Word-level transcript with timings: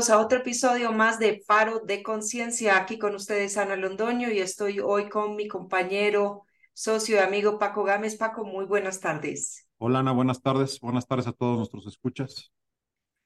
bienvenidos 0.00 0.18
a 0.18 0.24
otro 0.24 0.38
episodio 0.38 0.92
más 0.92 1.18
de 1.18 1.42
Faro 1.46 1.80
de 1.80 2.02
Conciencia. 2.02 2.78
Aquí 2.78 2.98
con 2.98 3.14
ustedes 3.14 3.58
Ana 3.58 3.76
Londoño 3.76 4.30
y 4.30 4.38
estoy 4.38 4.80
hoy 4.80 5.10
con 5.10 5.36
mi 5.36 5.46
compañero, 5.46 6.46
socio 6.72 7.16
y 7.16 7.18
amigo 7.18 7.58
Paco 7.58 7.84
Gámez. 7.84 8.16
Paco, 8.16 8.42
muy 8.44 8.64
buenas 8.64 9.00
tardes. 9.00 9.68
Hola 9.76 9.98
Ana, 9.98 10.12
buenas 10.12 10.40
tardes. 10.40 10.80
Buenas 10.80 11.06
tardes 11.06 11.26
a 11.26 11.32
todos 11.32 11.58
nuestros 11.58 11.86
escuchas. 11.86 12.50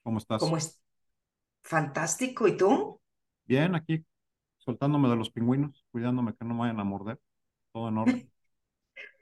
¿Cómo 0.02 0.18
estás? 0.18 0.40
¿Cómo 0.40 0.56
es? 0.56 0.80
Fantástico. 1.62 2.48
¿Y 2.48 2.56
tú? 2.56 3.00
Bien, 3.44 3.76
aquí 3.76 4.04
soltándome 4.58 5.08
de 5.08 5.14
los 5.14 5.30
pingüinos, 5.30 5.86
cuidándome 5.92 6.34
que 6.34 6.44
no 6.44 6.54
me 6.54 6.60
vayan 6.62 6.80
a 6.80 6.84
morder. 6.84 7.20
Todo 7.72 7.88
en 7.88 7.98
orden. 7.98 8.32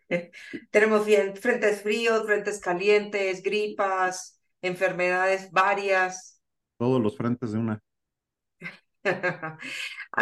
Tenemos 0.71 1.05
bien 1.05 1.37
frentes 1.37 1.83
fríos, 1.83 2.25
frentes 2.25 2.61
calientes, 2.61 3.43
gripas, 3.43 4.41
enfermedades 4.63 5.51
varias. 5.51 6.32
Todos 6.83 7.01
los 7.01 7.17
frentes 7.17 7.53
de 7.53 7.61
una. 7.61 7.81
A 9.05 9.57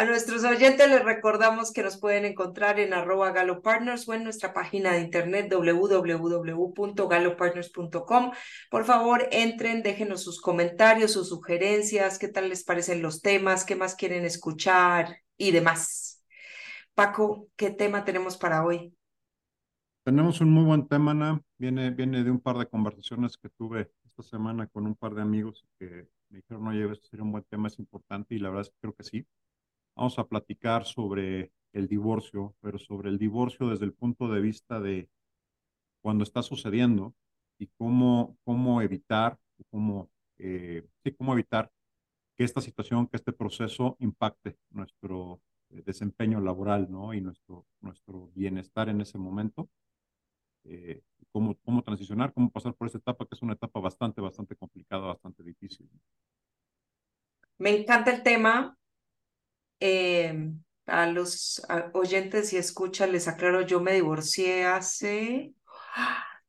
nuestros 0.05 0.43
oyentes 0.43 0.87
les 0.87 1.03
recordamos 1.03 1.73
que 1.73 1.81
nos 1.81 1.99
pueden 1.99 2.23
encontrar 2.23 2.79
en 2.79 2.93
arroba 2.93 3.31
galopartners 3.31 4.07
o 4.07 4.13
en 4.13 4.23
nuestra 4.23 4.53
página 4.53 4.91
de 4.91 5.01
internet 5.01 5.51
www.galopartners.com. 5.51 8.31
Por 8.69 8.85
favor, 8.85 9.27
entren, 9.31 9.81
déjenos 9.81 10.23
sus 10.23 10.39
comentarios, 10.39 11.13
sus 11.13 11.29
sugerencias, 11.29 12.19
qué 12.19 12.27
tal 12.27 12.49
les 12.49 12.63
parecen 12.63 13.01
los 13.01 13.23
temas, 13.23 13.65
qué 13.65 13.75
más 13.75 13.95
quieren 13.95 14.23
escuchar 14.23 15.17
y 15.37 15.49
demás. 15.49 16.23
Paco, 16.93 17.47
¿qué 17.55 17.71
tema 17.71 18.05
tenemos 18.05 18.37
para 18.37 18.63
hoy? 18.63 18.95
Tenemos 20.03 20.41
un 20.41 20.51
muy 20.51 20.65
buen 20.65 20.87
tema, 20.87 21.09
Ana. 21.09 21.41
Viene, 21.57 21.89
viene 21.89 22.23
de 22.23 22.29
un 22.29 22.39
par 22.39 22.59
de 22.59 22.67
conversaciones 22.67 23.35
que 23.35 23.49
tuve 23.49 23.91
esta 24.05 24.21
semana 24.21 24.67
con 24.67 24.85
un 24.85 24.93
par 24.93 25.15
de 25.15 25.23
amigos 25.23 25.65
que 25.79 26.07
me 26.31 26.37
dijeron, 26.37 26.67
oye, 26.67 26.91
esto 26.91 27.07
sería 27.07 27.23
un 27.23 27.31
buen 27.31 27.43
tema, 27.43 27.67
es 27.67 27.79
importante, 27.79 28.35
y 28.35 28.39
la 28.39 28.49
verdad 28.49 28.63
es 28.63 28.69
que 28.69 28.77
creo 28.81 28.95
que 28.95 29.03
sí. 29.03 29.27
Vamos 29.95 30.17
a 30.19 30.27
platicar 30.27 30.85
sobre 30.85 31.51
el 31.73 31.87
divorcio, 31.87 32.55
pero 32.61 32.79
sobre 32.79 33.09
el 33.09 33.17
divorcio 33.17 33.69
desde 33.69 33.85
el 33.85 33.93
punto 33.93 34.29
de 34.29 34.41
vista 34.41 34.79
de 34.79 35.09
cuando 36.01 36.23
está 36.23 36.41
sucediendo 36.43 37.13
y 37.59 37.67
cómo, 37.77 38.37
cómo 38.43 38.81
evitar, 38.81 39.37
cómo, 39.69 40.09
eh, 40.37 40.87
cómo 41.17 41.33
evitar 41.33 41.71
que 42.37 42.43
esta 42.43 42.61
situación, 42.61 43.07
que 43.07 43.17
este 43.17 43.33
proceso 43.33 43.97
impacte 43.99 44.57
nuestro 44.71 45.41
eh, 45.69 45.83
desempeño 45.85 46.39
laboral, 46.41 46.89
¿no? 46.89 47.13
Y 47.13 47.21
nuestro, 47.21 47.65
nuestro 47.81 48.31
bienestar 48.33 48.89
en 48.89 49.01
ese 49.01 49.17
momento. 49.17 49.69
Eh, 50.63 51.01
cómo, 51.31 51.57
cómo 51.63 51.83
transicionar, 51.83 52.33
cómo 52.33 52.49
pasar 52.49 52.73
por 52.73 52.87
esa 52.87 52.97
etapa, 52.97 53.25
que 53.25 53.35
es 53.35 53.41
una 53.41 53.53
etapa 53.53 53.79
bastante, 53.79 54.21
bastante 54.21 54.55
complicada, 54.55 55.07
bastante 55.07 55.43
difícil. 55.43 55.89
Me 57.57 57.71
encanta 57.71 58.11
el 58.11 58.23
tema. 58.23 58.77
Eh, 59.79 60.51
a 60.85 61.07
los 61.07 61.61
oyentes 61.93 62.53
y 62.53 62.57
escuchas 62.57 63.09
les 63.09 63.27
aclaro, 63.27 63.61
yo 63.61 63.79
me 63.79 63.93
divorcié 63.93 64.65
hace 64.65 65.53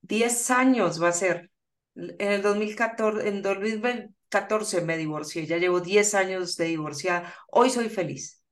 10 0.00 0.50
años, 0.50 1.02
va 1.02 1.08
a 1.08 1.12
ser. 1.12 1.50
En 1.94 2.32
el 2.32 2.42
2014, 2.42 3.28
en 3.28 3.42
2014 3.42 4.80
me 4.80 4.96
divorcié, 4.96 5.46
ya 5.46 5.58
llevo 5.58 5.80
10 5.80 6.14
años 6.14 6.56
de 6.56 6.64
divorciada. 6.66 7.32
Hoy 7.48 7.70
soy 7.70 7.88
feliz. 7.88 8.42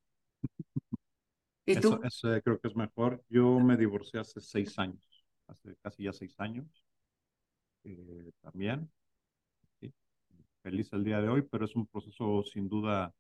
¿Y 1.67 1.77
tú? 1.77 1.98
Eso, 2.05 2.28
creo 2.45 2.61
que 2.61 2.69
es 2.69 2.77
mejor. 2.77 3.23
Yo 3.28 3.58
me 3.58 3.77
divorcié 3.77 4.20
hace 4.20 4.41
6 4.41 4.78
años 4.78 5.09
hace 5.51 5.77
casi 5.83 6.05
ya 6.05 6.12
seis 6.12 6.34
años 6.39 6.84
eh, 7.85 8.33
también. 8.41 8.91
Feliz 10.63 10.92
el 10.92 11.05
día 11.05 11.23
de 11.23 11.29
hoy, 11.29 11.42
pero 11.42 11.64
es 11.64 11.74
un 11.74 11.86
proceso 11.86 12.42
sin 12.45 12.69
duda 12.69 13.14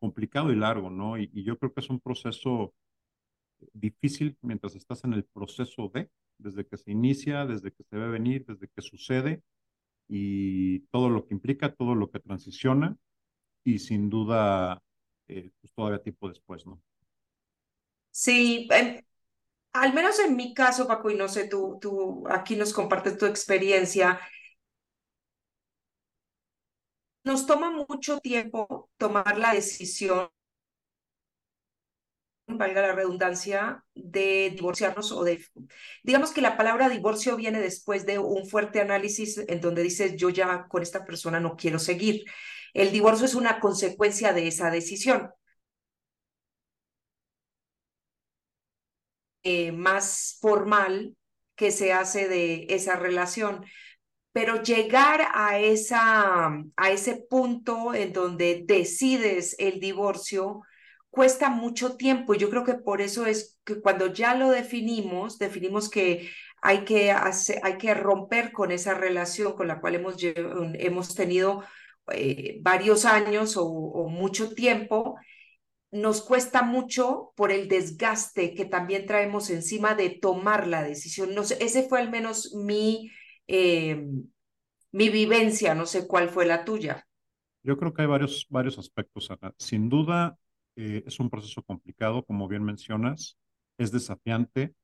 complicado 0.00 0.52
y 0.52 0.56
largo, 0.56 0.90
¿no? 0.90 1.16
Y, 1.16 1.30
yo 1.44 1.56
creo 1.56 1.72
que 1.72 1.80
es 1.80 1.90
un 1.90 2.00
proceso 2.00 2.74
difícil 3.72 4.36
mientras 4.42 4.74
estás 4.74 5.04
en 5.04 5.12
el 5.12 5.24
proceso 5.24 5.90
de, 5.94 6.10
desde 6.38 6.66
que 6.66 6.76
se 6.76 6.90
inicia, 6.90 7.46
desde 7.46 7.72
que 7.72 7.84
se 7.84 7.96
ve 7.96 8.08
venir, 8.08 8.44
desde 8.46 8.68
que 8.68 8.82
sucede 8.82 9.44
y 10.08 10.80
todo 10.90 11.08
lo 11.08 11.24
que 11.24 11.34
implica, 11.34 11.72
todo 11.72 11.94
lo 11.94 12.10
que 12.10 12.18
transiciona 12.18 12.96
y 13.62 13.78
sin 13.78 14.10
duda, 14.10 14.82
eh, 15.28 15.52
pues 15.60 15.72
todavía 15.72 16.02
tiempo 16.02 16.28
después, 16.28 16.66
¿no? 16.66 16.82
Sí, 18.10 18.68
em, 18.72 19.02
al 19.72 19.92
menos 19.94 20.18
en 20.18 20.36
mi 20.36 20.54
caso, 20.54 20.86
Paco, 20.86 21.10
y 21.10 21.16
no 21.16 21.28
sé, 21.28 21.48
tú, 21.48 21.78
tú 21.80 22.24
aquí 22.28 22.56
nos 22.56 22.72
compartes 22.72 23.18
tu 23.18 23.26
experiencia. 23.26 24.20
Nos 27.24 27.46
toma 27.46 27.70
mucho 27.70 28.18
tiempo 28.20 28.90
tomar 28.96 29.36
la 29.38 29.54
decisión, 29.54 30.28
valga 32.46 32.82
la 32.82 32.92
redundancia, 32.92 33.84
de 33.94 34.50
divorciarnos 34.54 35.12
o 35.12 35.24
de, 35.24 35.44
digamos 36.02 36.32
que 36.32 36.40
la 36.40 36.56
palabra 36.56 36.88
divorcio 36.88 37.36
viene 37.36 37.60
después 37.60 38.04
de 38.06 38.18
un 38.18 38.46
fuerte 38.46 38.80
análisis 38.80 39.38
en 39.48 39.60
donde 39.60 39.82
dices, 39.82 40.16
yo 40.16 40.28
ya 40.30 40.66
con 40.68 40.82
esta 40.82 41.04
persona 41.04 41.40
no 41.40 41.56
quiero 41.56 41.78
seguir. 41.78 42.24
El 42.74 42.90
divorcio 42.92 43.26
es 43.26 43.34
una 43.34 43.60
consecuencia 43.60 44.32
de 44.32 44.48
esa 44.48 44.70
decisión. 44.70 45.30
Eh, 49.44 49.72
más 49.72 50.38
formal 50.40 51.16
que 51.56 51.72
se 51.72 51.92
hace 51.92 52.28
de 52.28 52.66
esa 52.70 52.96
relación. 52.96 53.64
Pero 54.32 54.62
llegar 54.62 55.28
a, 55.34 55.58
esa, 55.58 56.46
a 56.76 56.90
ese 56.90 57.16
punto 57.28 57.92
en 57.94 58.12
donde 58.12 58.62
decides 58.64 59.56
el 59.58 59.80
divorcio 59.80 60.62
cuesta 61.10 61.50
mucho 61.50 61.96
tiempo. 61.96 62.34
Yo 62.34 62.50
creo 62.50 62.64
que 62.64 62.74
por 62.74 63.00
eso 63.02 63.26
es 63.26 63.58
que 63.64 63.80
cuando 63.80 64.06
ya 64.12 64.34
lo 64.34 64.50
definimos, 64.50 65.38
definimos 65.38 65.90
que 65.90 66.30
hay 66.62 66.84
que, 66.84 67.12
hay 67.12 67.78
que 67.78 67.94
romper 67.94 68.52
con 68.52 68.70
esa 68.70 68.94
relación 68.94 69.54
con 69.54 69.68
la 69.68 69.80
cual 69.80 69.96
hemos, 69.96 70.16
hemos 70.20 71.14
tenido 71.14 71.64
eh, 72.12 72.58
varios 72.62 73.04
años 73.04 73.56
o 73.56 74.08
mucho 74.08 74.54
tiempo, 74.54 75.16
nos 75.92 76.22
cuesta 76.22 76.62
mucho 76.62 77.32
por 77.36 77.52
el 77.52 77.68
desgaste 77.68 78.54
que 78.54 78.64
también 78.64 79.06
traemos 79.06 79.50
encima 79.50 79.94
de 79.94 80.08
tomar 80.10 80.66
la 80.66 80.82
decisión. 80.82 81.34
No 81.34 81.44
sé, 81.44 81.58
ese 81.60 81.86
fue 81.86 82.00
al 82.00 82.10
menos 82.10 82.54
mi, 82.54 83.10
eh, 83.46 84.08
mi 84.90 85.10
vivencia, 85.10 85.74
no 85.74 85.84
sé 85.84 86.06
cuál 86.06 86.30
fue 86.30 86.46
la 86.46 86.64
tuya. 86.64 87.06
Yo 87.62 87.76
creo 87.76 87.92
que 87.92 88.02
hay 88.02 88.08
varios, 88.08 88.46
varios 88.48 88.78
aspectos, 88.78 89.28
Sin 89.58 89.90
duda, 89.90 90.36
eh, 90.76 91.04
es 91.06 91.20
un 91.20 91.28
proceso 91.28 91.62
complicado, 91.62 92.24
como 92.24 92.48
bien 92.48 92.64
mencionas, 92.64 93.38
es 93.78 93.92
desafiante 93.92 94.74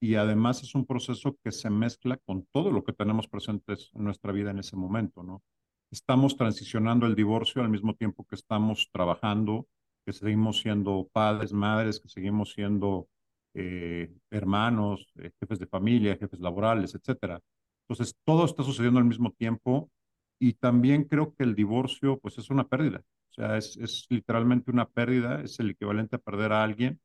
y 0.00 0.16
además 0.16 0.62
es 0.62 0.74
un 0.74 0.86
proceso 0.86 1.36
que 1.44 1.52
se 1.52 1.68
mezcla 1.68 2.16
con 2.16 2.46
todo 2.52 2.70
lo 2.70 2.84
que 2.84 2.94
tenemos 2.94 3.28
presentes 3.28 3.90
en 3.94 4.04
nuestra 4.04 4.32
vida 4.32 4.50
en 4.50 4.58
ese 4.58 4.76
momento, 4.76 5.22
¿no? 5.22 5.42
Estamos 5.90 6.36
transicionando 6.36 7.06
el 7.06 7.14
divorcio 7.14 7.62
al 7.62 7.68
mismo 7.68 7.94
tiempo 7.94 8.26
que 8.28 8.34
estamos 8.34 8.88
trabajando, 8.92 9.68
que 10.04 10.12
seguimos 10.12 10.60
siendo 10.60 11.08
padres, 11.12 11.52
madres, 11.52 12.00
que 12.00 12.08
seguimos 12.08 12.52
siendo 12.52 13.08
eh, 13.54 14.12
hermanos, 14.30 15.12
eh, 15.16 15.30
jefes 15.40 15.58
de 15.58 15.66
familia, 15.66 16.16
jefes 16.16 16.40
laborales, 16.40 16.94
etcétera. 16.94 17.40
Entonces, 17.88 18.14
todo 18.24 18.44
está 18.44 18.62
sucediendo 18.62 18.98
al 18.98 19.04
mismo 19.06 19.32
tiempo 19.32 19.90
y 20.38 20.54
también 20.54 21.04
creo 21.04 21.34
que 21.34 21.44
el 21.44 21.54
divorcio, 21.54 22.18
pues, 22.18 22.38
es 22.38 22.50
una 22.50 22.66
pérdida. 22.68 23.02
O 23.30 23.34
sea, 23.34 23.56
es, 23.56 23.76
es 23.76 24.06
literalmente 24.10 24.70
una 24.70 24.88
pérdida, 24.88 25.40
es 25.42 25.58
el 25.60 25.70
equivalente 25.70 26.16
a 26.16 26.18
perder 26.18 26.52
a 26.52 26.62
alguien. 26.62 27.00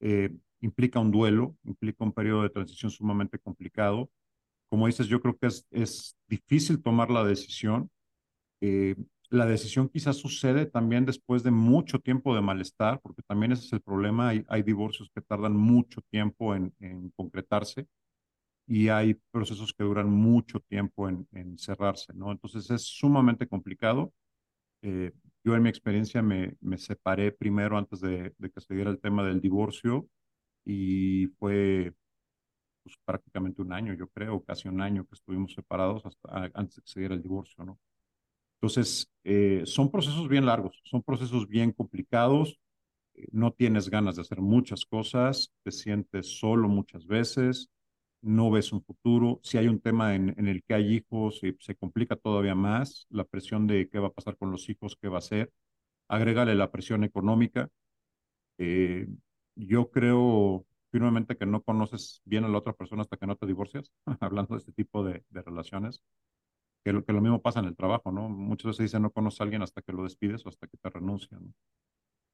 Eh, 0.00 0.30
implica 0.60 1.00
un 1.00 1.10
duelo, 1.10 1.56
implica 1.64 2.04
un 2.04 2.12
periodo 2.12 2.42
de 2.42 2.50
transición 2.50 2.90
sumamente 2.90 3.38
complicado. 3.38 4.10
Como 4.68 4.86
dices, 4.86 5.08
yo 5.08 5.20
creo 5.20 5.36
que 5.36 5.48
es, 5.48 5.66
es 5.70 6.16
difícil 6.28 6.82
tomar 6.82 7.10
la 7.10 7.24
decisión. 7.24 7.90
Eh, 8.60 8.96
la 9.30 9.46
decisión 9.46 9.88
quizás 9.88 10.16
sucede 10.16 10.66
también 10.66 11.06
después 11.06 11.42
de 11.42 11.52
mucho 11.52 12.00
tiempo 12.00 12.34
de 12.34 12.40
malestar, 12.40 13.00
porque 13.00 13.22
también 13.22 13.52
ese 13.52 13.64
es 13.66 13.72
el 13.72 13.80
problema. 13.80 14.30
Hay, 14.48 14.62
divorcios 14.62 15.10
que 15.14 15.22
tardan 15.22 15.56
mucho 15.56 16.02
tiempo 16.10 16.54
en, 16.54 16.72
concretarse 17.16 17.86
y 18.66 18.88
hay 18.88 19.14
procesos 19.30 19.72
que 19.74 19.84
duran 19.84 20.10
mucho 20.10 20.60
tiempo 20.60 21.08
en, 21.08 21.28
en 21.32 21.58
cerrarse, 21.58 22.12
¿no? 22.14 22.32
Entonces 22.32 22.70
es 22.70 22.82
sumamente 22.82 23.46
complicado. 23.48 24.12
Eh, 24.82 25.12
yo 25.44 25.54
en 25.56 25.62
mi 25.62 25.68
experiencia 25.70 26.22
me, 26.22 26.56
me 26.60 26.78
separé 26.78 27.32
primero 27.32 27.78
antes 27.78 28.00
de, 28.00 28.34
que 28.38 28.60
se 28.60 28.74
diera 28.74 28.90
el 28.90 29.00
tema 29.00 29.24
del 29.24 29.40
divorcio 29.40 30.08
y 30.64 31.28
fue 31.38 31.94
pues, 32.82 32.96
prácticamente 33.04 33.62
un 33.62 33.72
año, 33.72 33.94
yo 33.94 34.08
creo, 34.08 34.42
casi 34.44 34.68
un 34.68 34.80
año 34.80 35.06
que 35.06 35.14
estuvimos 35.14 35.54
separados 35.54 36.02
antes 36.54 36.76
de 36.76 36.82
que 36.82 36.88
se 36.90 37.00
diera 37.00 37.14
el 37.14 37.22
divorcio, 37.22 37.64
¿no? 37.64 37.78
Entonces, 38.60 39.10
eh, 39.24 39.62
son 39.64 39.90
procesos 39.90 40.28
bien 40.28 40.44
largos, 40.44 40.80
son 40.84 41.02
procesos 41.02 41.48
bien 41.48 41.72
complicados, 41.72 42.60
eh, 43.14 43.26
no 43.32 43.52
tienes 43.52 43.88
ganas 43.90 44.16
de 44.16 44.22
hacer 44.22 44.40
muchas 44.42 44.84
cosas, 44.84 45.50
te 45.62 45.72
sientes 45.72 46.38
solo 46.38 46.68
muchas 46.68 47.06
veces, 47.06 47.70
no 48.22 48.50
ves 48.50 48.72
un 48.72 48.82
futuro. 48.82 49.40
Si 49.42 49.58
hay 49.58 49.68
un 49.68 49.80
tema 49.80 50.14
en, 50.14 50.46
el 50.46 50.62
que 50.64 50.74
hay 50.74 50.94
hijos, 50.96 51.40
eh, 51.42 51.56
se 51.60 51.74
complica 51.76 52.16
todavía 52.16 52.54
más 52.54 53.06
la 53.10 53.24
presión 53.24 53.66
de 53.66 53.88
qué 53.88 53.98
va 53.98 54.08
a 54.08 54.12
pasar 54.12 54.36
con 54.36 54.50
los 54.52 54.68
hijos, 54.68 54.96
qué 55.00 55.08
va 55.08 55.16
a 55.16 55.20
hacer. 55.20 55.52
Agrégale 56.08 56.54
la 56.54 56.70
presión 56.72 57.04
económica. 57.04 57.70
Yo 59.56 59.90
creo 59.90 60.66
firmemente 60.90 61.36
que 61.36 61.46
no 61.46 61.62
conoces 61.62 62.20
bien 62.24 62.44
a 62.44 62.48
la 62.48 62.58
otra 62.58 62.72
persona 62.74 63.02
hasta 63.02 63.16
que 63.16 63.26
no 63.26 63.36
te 63.36 63.46
divorcias, 63.46 63.92
hablando 64.20 64.54
de 64.54 64.58
este 64.60 64.72
tipo 64.72 65.04
de 65.04 65.22
relaciones. 65.30 66.02
Que 66.84 66.92
lo, 66.92 67.04
que 67.04 67.12
lo 67.12 67.20
mismo 67.20 67.42
pasa 67.42 67.60
en 67.60 67.66
el 67.66 67.76
trabajo, 67.76 68.10
¿no? 68.10 68.28
Muchas 68.28 68.68
veces 68.68 68.84
dicen 68.84 69.02
no 69.02 69.10
conoces 69.10 69.40
a 69.40 69.44
alguien 69.44 69.62
hasta 69.62 69.82
que 69.82 69.92
lo 69.92 70.02
despides 70.04 70.44
o 70.46 70.48
hasta 70.48 70.66
que 70.66 70.76
te 70.78 70.90
renuncian. 70.90 71.54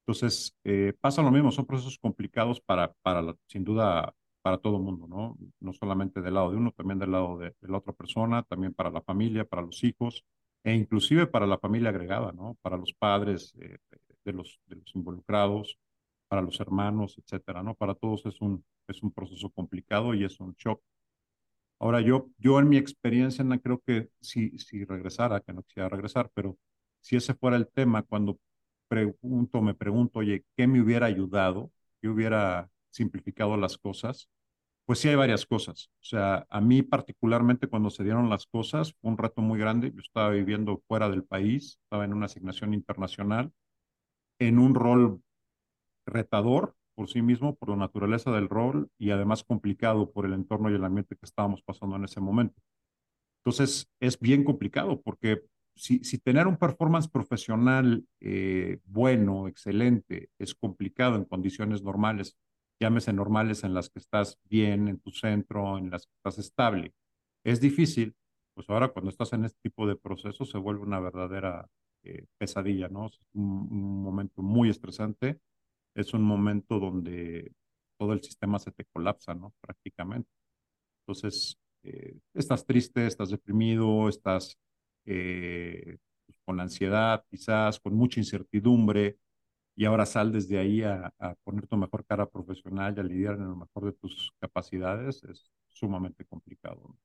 Entonces, 0.07 0.55
eh, 0.63 0.93
pasa 1.01 1.21
lo 1.21 1.31
mismo, 1.31 1.51
son 1.51 1.65
procesos 1.65 1.99
complicados 1.99 2.61
para, 2.61 2.93
para 3.01 3.21
la, 3.21 3.35
sin 3.47 3.65
duda, 3.65 4.13
para 4.41 4.57
todo 4.57 4.77
el 4.77 4.83
mundo, 4.83 5.05
¿no? 5.07 5.37
No 5.59 5.73
solamente 5.73 6.21
del 6.21 6.35
lado 6.35 6.51
de 6.51 6.57
uno, 6.57 6.71
también 6.71 6.97
del 6.99 7.11
lado 7.11 7.37
de, 7.37 7.53
de, 7.59 7.67
la 7.67 7.77
otra 7.79 7.91
persona, 7.91 8.43
también 8.43 8.73
para 8.73 8.89
la 8.89 9.01
familia, 9.01 9.43
para 9.43 9.63
los 9.63 9.83
hijos, 9.83 10.23
e 10.63 10.73
inclusive 10.73 11.27
para 11.27 11.45
la 11.45 11.57
familia 11.57 11.89
agregada, 11.89 12.31
¿no? 12.31 12.57
Para 12.61 12.77
los 12.77 12.93
padres 12.93 13.53
eh, 13.59 13.77
de, 14.23 14.33
los, 14.33 14.61
de 14.67 14.77
los 14.77 14.95
involucrados, 14.95 15.77
para 16.27 16.41
los 16.41 16.59
hermanos, 16.59 17.17
etcétera, 17.17 17.63
¿no? 17.63 17.75
Para 17.75 17.95
todos 17.95 18.25
es 18.25 18.39
un, 18.41 18.63
es 18.87 19.03
un 19.03 19.11
proceso 19.11 19.49
complicado 19.49 20.13
y 20.13 20.23
es 20.23 20.39
un 20.39 20.53
shock. 20.57 20.81
Ahora, 21.79 22.01
yo, 22.01 22.29
yo 22.39 22.59
en 22.59 22.69
mi 22.69 22.77
experiencia, 22.77 23.43
Ana, 23.43 23.59
creo 23.59 23.79
que 23.85 24.09
si, 24.21 24.57
si 24.59 24.83
regresara, 24.85 25.41
que 25.41 25.53
no 25.53 25.63
quisiera 25.63 25.89
regresar, 25.89 26.29
pero 26.33 26.57
si 27.01 27.15
ese 27.15 27.33
fuera 27.35 27.57
el 27.57 27.67
tema, 27.67 28.03
cuando 28.03 28.39
pregunto, 28.87 29.61
me 29.61 29.75
pregunto, 29.75 30.19
oye, 30.19 30.43
¿qué 30.55 30.67
me 30.67 30.81
hubiera 30.81 31.05
ayudado? 31.07 31.71
¿Qué 32.01 32.07
hubiera 32.09 32.69
simplificado 32.89 33.57
las 33.57 33.77
cosas? 33.77 34.29
Pues 34.85 34.99
sí 34.99 35.09
hay 35.09 35.15
varias 35.15 35.45
cosas. 35.45 35.89
O 36.01 36.05
sea, 36.05 36.45
a 36.49 36.61
mí 36.61 36.81
particularmente 36.83 37.67
cuando 37.67 37.89
se 37.91 38.03
dieron 38.03 38.29
las 38.29 38.47
cosas 38.47 38.93
fue 39.01 39.11
un 39.11 39.17
reto 39.17 39.41
muy 39.41 39.59
grande. 39.59 39.91
Yo 39.93 40.01
estaba 40.01 40.29
viviendo 40.31 40.83
fuera 40.87 41.09
del 41.09 41.23
país, 41.25 41.79
estaba 41.83 42.05
en 42.05 42.13
una 42.13 42.27
asignación 42.27 42.73
internacional, 42.73 43.51
en 44.39 44.59
un 44.59 44.75
rol 44.75 45.21
retador 46.05 46.75
por 46.97 47.09
sí 47.09 47.21
mismo, 47.21 47.55
por 47.55 47.69
la 47.69 47.75
naturaleza 47.75 48.31
del 48.31 48.49
rol 48.49 48.89
y 48.97 49.11
además 49.11 49.43
complicado 49.43 50.11
por 50.11 50.25
el 50.25 50.33
entorno 50.33 50.71
y 50.71 50.73
el 50.73 50.83
ambiente 50.83 51.15
que 51.15 51.27
estábamos 51.27 51.61
pasando 51.61 51.95
en 51.95 52.05
ese 52.05 52.19
momento. 52.19 52.59
Entonces, 53.45 53.87
es 53.99 54.19
bien 54.19 54.43
complicado 54.43 54.99
porque 55.03 55.43
si, 55.75 55.99
si 55.99 56.17
tener 56.17 56.47
un 56.47 56.57
performance 56.57 57.07
profesional 57.07 58.03
eh, 58.19 58.79
bueno, 58.85 59.47
excelente, 59.47 60.31
es 60.39 60.55
complicado 60.55 61.17
en 61.17 61.25
condiciones 61.25 61.83
normales, 61.83 62.35
llámese 62.79 63.13
normales 63.13 63.63
en 63.63 63.75
las 63.75 63.91
que 63.91 63.99
estás 63.99 64.39
bien 64.45 64.87
en 64.87 64.99
tu 64.99 65.11
centro, 65.11 65.77
en 65.77 65.91
las 65.91 66.07
que 66.07 66.13
estás 66.15 66.39
estable, 66.39 66.95
es 67.43 67.61
difícil, 67.61 68.15
pues 68.55 68.67
ahora 68.71 68.87
cuando 68.87 69.11
estás 69.11 69.33
en 69.33 69.45
este 69.45 69.59
tipo 69.61 69.85
de 69.85 69.97
procesos 69.97 70.49
se 70.49 70.57
vuelve 70.57 70.81
una 70.81 70.99
verdadera 70.99 71.69
eh, 72.01 72.25
pesadilla, 72.39 72.89
¿no? 72.89 73.05
Es 73.05 73.19
un, 73.35 73.67
un 73.69 74.01
momento 74.01 74.41
muy 74.41 74.71
estresante 74.71 75.39
es 75.97 76.13
un 76.13 76.23
momento 76.23 76.79
donde 76.79 77.53
todo 77.97 78.13
el 78.13 78.23
sistema 78.23 78.59
se 78.59 78.71
te 78.71 78.85
colapsa, 78.85 79.33
¿no? 79.33 79.53
Prácticamente. 79.61 80.29
Entonces, 81.01 81.57
eh, 81.83 82.19
estás 82.33 82.65
triste, 82.65 83.07
estás 83.07 83.31
deprimido, 83.31 84.09
estás 84.09 84.57
eh, 85.05 85.97
con 86.45 86.59
ansiedad, 86.59 87.25
quizás, 87.29 87.79
con 87.79 87.95
mucha 87.95 88.19
incertidumbre, 88.19 89.17
y 89.75 89.85
ahora 89.85 90.05
sal 90.05 90.31
desde 90.31 90.59
ahí 90.59 90.83
a, 90.83 91.13
a, 91.19 91.35
poner 91.43 91.67
tu 91.67 91.77
mejor 91.77 92.05
cara 92.05 92.27
profesional 92.29 92.95
y 92.97 92.99
a 92.99 93.03
lidiar 93.03 93.35
en 93.35 93.49
lo 93.49 93.55
mejor 93.55 93.85
de 93.85 93.93
tus 93.93 94.31
capacidades, 94.39 95.23
es 95.23 95.51
sumamente 95.67 96.25
complicado. 96.25 96.81
¿no? 96.89 96.97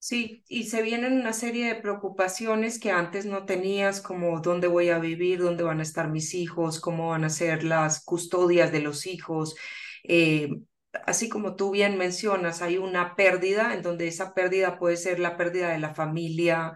Sí, 0.00 0.44
y 0.48 0.64
se 0.64 0.82
vienen 0.82 1.14
una 1.20 1.32
serie 1.32 1.66
de 1.74 1.80
preocupaciones 1.80 2.78
que 2.78 2.92
antes 2.92 3.26
no 3.26 3.44
tenías, 3.46 4.00
como 4.00 4.40
dónde 4.40 4.68
voy 4.68 4.90
a 4.90 4.98
vivir, 5.00 5.40
dónde 5.40 5.64
van 5.64 5.80
a 5.80 5.82
estar 5.82 6.08
mis 6.08 6.34
hijos, 6.34 6.78
cómo 6.80 7.08
van 7.10 7.24
a 7.24 7.30
ser 7.30 7.64
las 7.64 8.04
custodias 8.04 8.70
de 8.70 8.80
los 8.80 9.06
hijos. 9.06 9.56
Eh, 10.04 10.50
así 11.04 11.28
como 11.28 11.56
tú 11.56 11.72
bien 11.72 11.98
mencionas, 11.98 12.62
hay 12.62 12.78
una 12.78 13.16
pérdida 13.16 13.74
en 13.74 13.82
donde 13.82 14.06
esa 14.06 14.34
pérdida 14.34 14.78
puede 14.78 14.96
ser 14.96 15.18
la 15.18 15.36
pérdida 15.36 15.70
de 15.70 15.80
la 15.80 15.94
familia, 15.94 16.74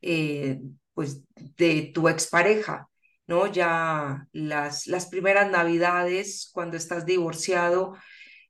eh, 0.00 0.60
pues 0.94 1.22
de 1.36 1.90
tu 1.94 2.08
expareja, 2.08 2.88
¿no? 3.26 3.46
Ya 3.52 4.26
las, 4.32 4.86
las 4.86 5.06
primeras 5.06 5.50
navidades, 5.50 6.50
cuando 6.54 6.76
estás 6.78 7.04
divorciado, 7.06 7.94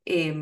eh, 0.05 0.35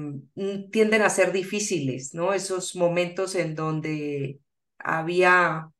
tienden 0.71 1.03
a 1.03 1.11
ser 1.11 1.33
difíciles, 1.33 2.15
¿no? 2.15 2.33
Esos 2.33 2.77
momentos 2.77 3.35
en 3.35 3.55
donde 3.55 4.41
había 4.79 5.71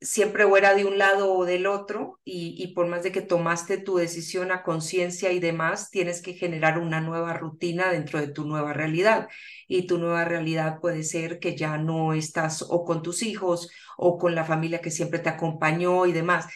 siempre 0.00 0.44
o 0.44 0.56
era 0.56 0.74
de 0.74 0.84
un 0.84 0.98
lado 0.98 1.32
o 1.32 1.44
del 1.46 1.66
otro 1.66 2.20
y, 2.24 2.54
y 2.58 2.74
por 2.74 2.86
más 2.86 3.02
de 3.02 3.12
que 3.12 3.22
tomaste 3.22 3.78
tu 3.78 3.96
decisión 3.96 4.52
a 4.52 4.62
conciencia 4.62 5.32
y 5.32 5.40
demás, 5.40 5.90
tienes 5.90 6.20
que 6.22 6.34
generar 6.34 6.78
una 6.78 7.00
nueva 7.00 7.32
rutina 7.34 7.90
dentro 7.90 8.20
de 8.20 8.28
tu 8.28 8.44
nueva 8.44 8.72
realidad. 8.72 9.28
Y 9.68 9.86
tu 9.86 9.98
nueva 9.98 10.24
realidad 10.24 10.80
puede 10.80 11.02
ser 11.02 11.38
que 11.40 11.56
ya 11.56 11.78
no 11.78 12.12
estás 12.12 12.62
o 12.68 12.84
con 12.84 13.02
tus 13.02 13.22
hijos 13.22 13.70
o 13.96 14.18
con 14.18 14.34
la 14.34 14.44
familia 14.44 14.80
que 14.80 14.90
siempre 14.90 15.18
te 15.18 15.30
acompañó 15.30 16.06
y 16.06 16.12
demás 16.12 16.46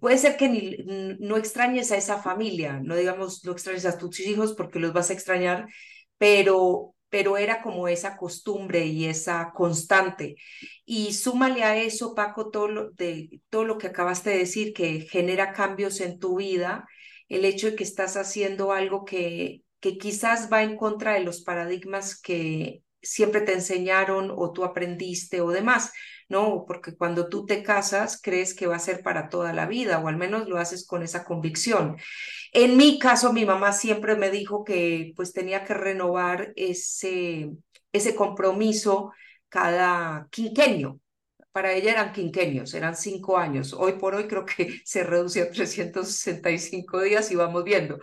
puede 0.00 0.18
ser 0.18 0.36
que 0.36 1.16
no 1.20 1.36
extrañes 1.36 1.92
a 1.92 1.96
esa 1.96 2.22
familia, 2.22 2.80
no 2.82 2.96
digamos 2.96 3.44
no 3.44 3.52
extrañes 3.52 3.86
a 3.86 3.98
tus 3.98 4.20
hijos 4.20 4.54
porque 4.54 4.78
los 4.78 4.92
vas 4.92 5.10
a 5.10 5.12
extrañar, 5.12 5.66
pero, 6.18 6.94
pero 7.08 7.36
era 7.36 7.62
como 7.62 7.88
esa 7.88 8.16
costumbre 8.16 8.86
y 8.86 9.06
esa 9.06 9.52
constante. 9.54 10.36
Y 10.84 11.12
súmale 11.12 11.64
a 11.64 11.76
eso, 11.76 12.14
Paco, 12.14 12.50
todo 12.50 12.68
lo, 12.68 12.90
de, 12.92 13.40
todo 13.50 13.64
lo 13.64 13.78
que 13.78 13.88
acabaste 13.88 14.30
de 14.30 14.38
decir, 14.38 14.72
que 14.72 15.02
genera 15.02 15.52
cambios 15.52 16.00
en 16.00 16.18
tu 16.18 16.38
vida, 16.38 16.86
el 17.28 17.44
hecho 17.44 17.70
de 17.70 17.76
que 17.76 17.84
estás 17.84 18.16
haciendo 18.16 18.72
algo 18.72 19.04
que, 19.04 19.62
que 19.80 19.98
quizás 19.98 20.50
va 20.52 20.62
en 20.62 20.76
contra 20.76 21.14
de 21.14 21.20
los 21.20 21.42
paradigmas 21.42 22.20
que 22.20 22.82
siempre 23.02 23.42
te 23.42 23.52
enseñaron 23.52 24.32
o 24.34 24.52
tú 24.52 24.64
aprendiste 24.64 25.40
o 25.40 25.50
demás. 25.50 25.92
¿No? 26.28 26.64
Porque 26.66 26.96
cuando 26.96 27.28
tú 27.28 27.46
te 27.46 27.62
casas, 27.62 28.20
crees 28.22 28.54
que 28.54 28.66
va 28.66 28.76
a 28.76 28.78
ser 28.78 29.02
para 29.02 29.28
toda 29.28 29.52
la 29.52 29.66
vida, 29.66 29.98
o 30.00 30.08
al 30.08 30.16
menos 30.16 30.48
lo 30.48 30.58
haces 30.58 30.86
con 30.86 31.02
esa 31.02 31.24
convicción. 31.24 31.96
En 32.52 32.76
mi 32.76 32.98
caso, 32.98 33.32
mi 33.32 33.44
mamá 33.44 33.72
siempre 33.72 34.16
me 34.16 34.30
dijo 34.30 34.64
que 34.64 35.12
pues 35.16 35.32
tenía 35.32 35.64
que 35.64 35.74
renovar 35.74 36.52
ese, 36.56 37.50
ese 37.92 38.14
compromiso 38.14 39.12
cada 39.48 40.28
quinquenio. 40.30 41.00
Para 41.52 41.72
ella 41.72 41.92
eran 41.92 42.12
quinquenios, 42.12 42.74
eran 42.74 42.96
cinco 42.96 43.38
años. 43.38 43.72
Hoy 43.74 43.92
por 43.94 44.14
hoy 44.14 44.26
creo 44.28 44.44
que 44.46 44.80
se 44.84 45.04
reduce 45.04 45.42
a 45.42 45.50
365 45.50 47.00
días 47.02 47.30
y 47.30 47.36
vamos 47.36 47.64
viendo. 47.64 47.98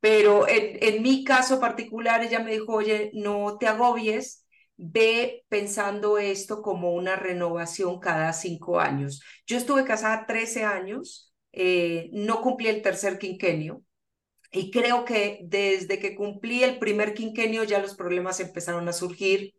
Pero 0.00 0.48
en, 0.48 0.78
en 0.82 1.02
mi 1.02 1.24
caso 1.24 1.60
particular, 1.60 2.22
ella 2.22 2.40
me 2.40 2.52
dijo, 2.52 2.74
oye, 2.74 3.10
no 3.14 3.58
te 3.58 3.66
agobies, 3.68 4.45
ve 4.76 5.44
pensando 5.48 6.18
esto 6.18 6.62
como 6.62 6.92
una 6.92 7.16
renovación 7.16 7.98
cada 8.00 8.32
cinco 8.32 8.80
años. 8.80 9.22
Yo 9.46 9.56
estuve 9.56 9.84
casada 9.84 10.26
13 10.26 10.64
años, 10.64 11.32
eh, 11.52 12.10
no 12.12 12.42
cumplí 12.42 12.68
el 12.68 12.82
tercer 12.82 13.18
quinquenio 13.18 13.82
y 14.52 14.70
creo 14.70 15.04
que 15.04 15.40
desde 15.44 15.98
que 15.98 16.14
cumplí 16.14 16.62
el 16.62 16.78
primer 16.78 17.14
quinquenio 17.14 17.64
ya 17.64 17.78
los 17.80 17.94
problemas 17.94 18.40
empezaron 18.40 18.88
a 18.88 18.92
surgir. 18.92 19.54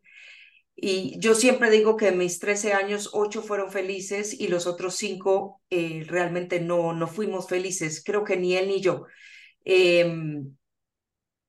Y 0.76 1.20
yo 1.20 1.34
siempre 1.36 1.72
digo 1.72 1.98
que 1.98 2.12
mis 2.12 2.40
13 2.40 2.74
años, 2.74 3.10
8 3.14 3.42
fueron 3.42 3.72
felices 3.72 4.40
y 4.40 4.48
los 4.48 4.68
otros 4.68 4.96
5 4.96 5.62
eh, 5.72 6.06
realmente 6.08 6.60
no, 6.60 6.94
no 6.94 7.08
fuimos 7.08 7.48
felices, 7.48 8.04
creo 8.04 8.24
que 8.24 8.38
ni 8.38 8.56
él 8.56 8.68
ni 8.68 8.82
yo. 8.82 9.06
Eh, 9.66 10.06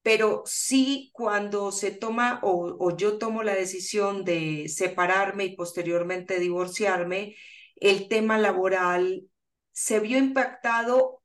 pero 0.09 0.43
sí 0.47 1.11
cuando 1.13 1.71
se 1.71 1.91
toma 1.91 2.41
o, 2.43 2.77
o, 2.79 2.97
yo 2.97 3.19
tomo 3.19 3.43
la 3.43 3.55
decisión 3.55 4.25
de 4.25 4.67
separarme 4.71 5.45
y 5.45 5.55
posteriormente 5.55 6.41
divorciarme, 6.41 7.37
el 7.77 8.09
tema 8.09 8.39
laboral 8.39 9.29
se 9.71 10.01
vio 10.01 10.17
impactado 10.17 11.21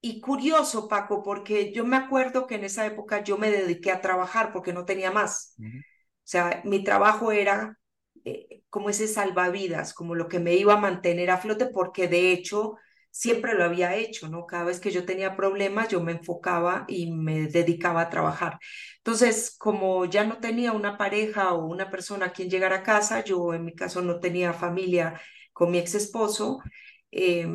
y 0.00 0.20
curioso, 0.20 0.88
Paco, 0.88 1.22
porque 1.22 1.72
yo 1.72 1.84
me 1.84 1.96
acuerdo 1.96 2.48
que 2.48 2.56
en 2.56 2.64
esa 2.64 2.84
época 2.84 3.22
yo 3.22 3.38
me 3.38 3.52
dediqué 3.52 3.92
a 3.92 4.00
trabajar 4.00 4.52
porque 4.52 4.72
no 4.72 4.84
tenía 4.84 5.12
más. 5.12 5.54
Uh 5.58 5.62
-huh. 5.62 5.78
O 5.78 6.24
sea, 6.24 6.60
mi 6.64 6.82
trabajo 6.82 7.30
era 7.30 7.78
eh, 8.24 8.64
como 8.68 8.90
ese 8.90 9.06
salvavidas, 9.06 9.94
como 9.94 10.16
lo 10.16 10.26
que 10.26 10.40
me 10.40 10.54
iba 10.54 10.74
a 10.74 10.80
mantener 10.80 11.30
a 11.30 11.38
flote, 11.38 11.66
porque 11.66 12.08
de 12.08 12.32
hecho 12.32 12.78
siempre 13.14 13.54
lo 13.54 13.64
había 13.64 13.94
hecho, 13.96 14.28
¿no? 14.28 14.44
Cada 14.46 14.64
vez 14.64 14.80
que 14.80 14.90
yo 14.90 15.04
tenía 15.06 15.36
problemas, 15.36 15.88
yo 15.88 16.00
me 16.02 16.12
enfocaba 16.12 16.84
y 16.88 17.12
me 17.12 17.46
dedicaba 17.48 18.00
a 18.02 18.10
trabajar. 18.10 18.58
Entonces, 18.98 19.54
como 19.58 20.04
ya 20.06 20.24
no 20.24 20.38
tenía 20.38 20.72
una 20.72 20.98
pareja 20.98 21.52
o 21.54 21.66
una 21.66 21.90
persona 21.90 22.26
a 22.26 22.32
quien 22.32 22.50
llegar 22.50 22.72
a 22.72 22.82
casa, 22.82 23.22
yo 23.24 23.54
en 23.54 23.64
mi 23.64 23.74
caso 23.74 24.02
no 24.02 24.18
tenía 24.20 24.52
familia 24.52 25.20
con 25.52 25.70
mi 25.70 25.78
ex 25.78 25.94
esposo, 25.94 26.60
eh, 27.12 27.46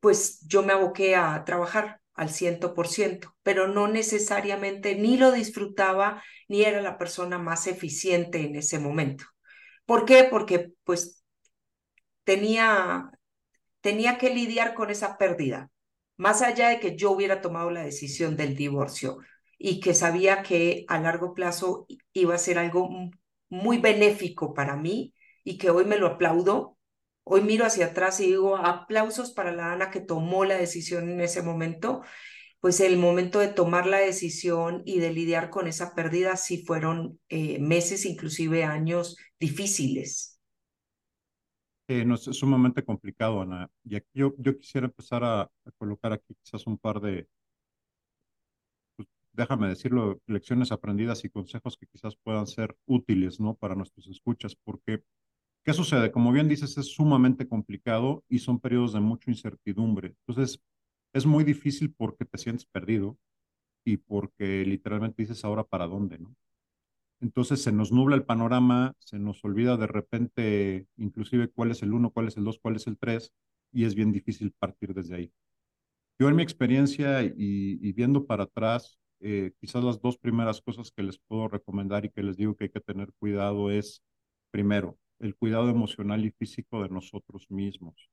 pues 0.00 0.40
yo 0.46 0.62
me 0.62 0.72
aboqué 0.72 1.16
a 1.16 1.44
trabajar 1.44 2.00
al 2.14 2.30
ciento 2.30 2.74
por 2.74 2.88
ciento, 2.88 3.34
pero 3.42 3.66
no 3.68 3.88
necesariamente 3.88 4.94
ni 4.96 5.16
lo 5.16 5.32
disfrutaba 5.32 6.22
ni 6.48 6.62
era 6.62 6.80
la 6.80 6.98
persona 6.98 7.38
más 7.38 7.66
eficiente 7.66 8.40
en 8.42 8.56
ese 8.56 8.78
momento. 8.78 9.24
¿Por 9.86 10.04
qué? 10.04 10.24
Porque 10.30 10.72
pues 10.84 11.24
tenía, 12.24 13.10
tenía 13.84 14.16
que 14.16 14.30
lidiar 14.30 14.72
con 14.72 14.88
esa 14.88 15.18
pérdida, 15.18 15.70
más 16.16 16.40
allá 16.40 16.70
de 16.70 16.80
que 16.80 16.96
yo 16.96 17.10
hubiera 17.10 17.42
tomado 17.42 17.70
la 17.70 17.82
decisión 17.84 18.34
del 18.34 18.56
divorcio 18.56 19.18
y 19.58 19.80
que 19.80 19.92
sabía 19.92 20.42
que 20.42 20.86
a 20.88 20.98
largo 20.98 21.34
plazo 21.34 21.86
iba 22.14 22.34
a 22.34 22.38
ser 22.38 22.58
algo 22.58 22.88
muy 23.50 23.76
benéfico 23.76 24.54
para 24.54 24.74
mí 24.76 25.12
y 25.44 25.58
que 25.58 25.68
hoy 25.68 25.84
me 25.84 25.98
lo 25.98 26.06
aplaudo. 26.06 26.78
Hoy 27.24 27.42
miro 27.42 27.66
hacia 27.66 27.88
atrás 27.88 28.20
y 28.20 28.28
digo 28.28 28.56
aplausos 28.56 29.32
para 29.32 29.52
la 29.52 29.72
Ana 29.74 29.90
que 29.90 30.00
tomó 30.00 30.46
la 30.46 30.56
decisión 30.56 31.10
en 31.10 31.20
ese 31.20 31.42
momento. 31.42 32.00
Pues 32.60 32.80
el 32.80 32.96
momento 32.96 33.38
de 33.40 33.48
tomar 33.48 33.86
la 33.86 33.98
decisión 33.98 34.80
y 34.86 34.98
de 35.00 35.10
lidiar 35.12 35.50
con 35.50 35.66
esa 35.66 35.94
pérdida 35.94 36.38
sí 36.38 36.64
fueron 36.64 37.20
eh, 37.28 37.58
meses, 37.58 38.06
inclusive 38.06 38.64
años 38.64 39.18
difíciles. 39.38 40.33
Eh, 41.88 42.04
no, 42.04 42.14
es 42.14 42.22
sumamente 42.22 42.82
complicado, 42.84 43.42
Ana. 43.42 43.70
Y 43.84 43.96
aquí 43.96 44.08
yo, 44.14 44.34
yo 44.38 44.56
quisiera 44.58 44.86
empezar 44.86 45.22
a, 45.24 45.42
a 45.42 45.70
colocar 45.78 46.12
aquí 46.12 46.34
quizás 46.42 46.66
un 46.66 46.78
par 46.78 47.00
de, 47.00 47.28
déjame 49.32 49.68
decirlo, 49.68 50.20
lecciones 50.26 50.72
aprendidas 50.72 51.24
y 51.24 51.30
consejos 51.30 51.76
que 51.76 51.86
quizás 51.86 52.16
puedan 52.16 52.46
ser 52.46 52.76
útiles, 52.86 53.40
¿no? 53.40 53.54
Para 53.54 53.74
nuestros 53.74 54.06
escuchas, 54.08 54.56
porque, 54.56 55.02
¿qué 55.64 55.72
sucede? 55.72 56.12
Como 56.12 56.32
bien 56.32 56.48
dices, 56.48 56.78
es 56.78 56.86
sumamente 56.94 57.48
complicado 57.48 58.24
y 58.28 58.40
son 58.40 58.60
periodos 58.60 58.92
de 58.94 59.00
mucha 59.00 59.30
incertidumbre. 59.30 60.14
Entonces, 60.26 60.60
es 61.12 61.26
muy 61.26 61.44
difícil 61.44 61.92
porque 61.94 62.24
te 62.24 62.38
sientes 62.38 62.66
perdido 62.66 63.18
y 63.84 63.98
porque 63.98 64.64
literalmente 64.66 65.22
dices 65.22 65.44
ahora 65.44 65.64
para 65.64 65.86
dónde, 65.86 66.18
¿no? 66.18 66.34
Entonces 67.24 67.62
se 67.62 67.72
nos 67.72 67.90
nubla 67.90 68.16
el 68.16 68.24
panorama, 68.24 68.94
se 68.98 69.18
nos 69.18 69.42
olvida 69.46 69.78
de 69.78 69.86
repente 69.86 70.86
inclusive 70.98 71.48
cuál 71.48 71.70
es 71.70 71.82
el 71.82 71.94
uno, 71.94 72.10
cuál 72.10 72.28
es 72.28 72.36
el 72.36 72.44
dos, 72.44 72.58
cuál 72.60 72.76
es 72.76 72.86
el 72.86 72.98
tres, 72.98 73.32
y 73.72 73.86
es 73.86 73.94
bien 73.94 74.12
difícil 74.12 74.52
partir 74.52 74.92
desde 74.92 75.16
ahí. 75.16 75.32
Yo 76.18 76.28
en 76.28 76.36
mi 76.36 76.42
experiencia 76.42 77.22
y, 77.24 77.32
y 77.36 77.92
viendo 77.92 78.26
para 78.26 78.44
atrás, 78.44 78.98
eh, 79.20 79.52
quizás 79.58 79.82
las 79.82 80.02
dos 80.02 80.18
primeras 80.18 80.60
cosas 80.60 80.90
que 80.92 81.02
les 81.02 81.18
puedo 81.18 81.48
recomendar 81.48 82.04
y 82.04 82.10
que 82.10 82.22
les 82.22 82.36
digo 82.36 82.54
que 82.56 82.64
hay 82.64 82.70
que 82.70 82.80
tener 82.80 83.10
cuidado 83.18 83.70
es, 83.70 84.02
primero, 84.50 84.98
el 85.18 85.34
cuidado 85.34 85.70
emocional 85.70 86.24
y 86.26 86.30
físico 86.32 86.82
de 86.82 86.90
nosotros 86.90 87.50
mismos, 87.50 88.10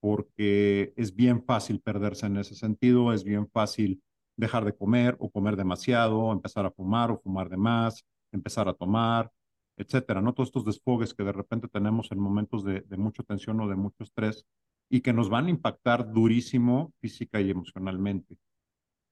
porque 0.00 0.92
es 0.96 1.14
bien 1.14 1.44
fácil 1.44 1.80
perderse 1.80 2.26
en 2.26 2.36
ese 2.38 2.54
sentido, 2.54 3.12
es 3.14 3.24
bien 3.24 3.48
fácil 3.48 4.02
dejar 4.36 4.64
de 4.64 4.74
comer 4.76 5.16
o 5.20 5.30
comer 5.30 5.56
demasiado, 5.56 6.32
empezar 6.32 6.66
a 6.66 6.70
fumar 6.70 7.10
o 7.10 7.20
fumar 7.20 7.48
de 7.48 7.56
más, 7.56 8.04
empezar 8.32 8.68
a 8.68 8.74
tomar, 8.74 9.30
etcétera, 9.76 10.20
¿no? 10.20 10.34
Todos 10.34 10.48
estos 10.48 10.64
desfogues 10.64 11.14
que 11.14 11.24
de 11.24 11.32
repente 11.32 11.68
tenemos 11.68 12.10
en 12.12 12.18
momentos 12.18 12.64
de, 12.64 12.80
de 12.82 12.96
mucha 12.96 13.22
tensión 13.22 13.60
o 13.60 13.68
de 13.68 13.76
mucho 13.76 14.02
estrés 14.02 14.46
y 14.90 15.00
que 15.00 15.12
nos 15.12 15.30
van 15.30 15.46
a 15.46 15.50
impactar 15.50 16.12
durísimo 16.12 16.92
física 17.00 17.40
y 17.40 17.50
emocionalmente. 17.50 18.36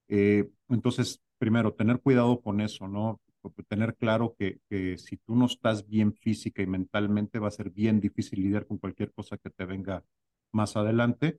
Eh, 0.08 0.50
entonces, 0.68 1.22
primero, 1.38 1.72
tener 1.72 2.00
cuidado 2.00 2.40
con 2.40 2.60
eso, 2.60 2.88
¿no? 2.88 3.20
Tener 3.68 3.96
claro 3.96 4.34
que, 4.38 4.58
que, 4.68 4.98
si 4.98 5.16
tú 5.16 5.34
no 5.34 5.46
estás 5.46 5.86
bien 5.86 6.12
física 6.12 6.60
y 6.62 6.66
mentalmente, 6.66 7.38
va 7.38 7.48
a 7.48 7.52
ser 7.52 7.70
bien 7.70 8.00
difícil 8.00 8.42
lidiar 8.42 8.66
con 8.66 8.76
cualquier 8.76 9.12
cosa 9.12 9.38
que 9.38 9.48
te 9.48 9.64
venga 9.64 10.04
más 10.52 10.76
adelante. 10.76 11.38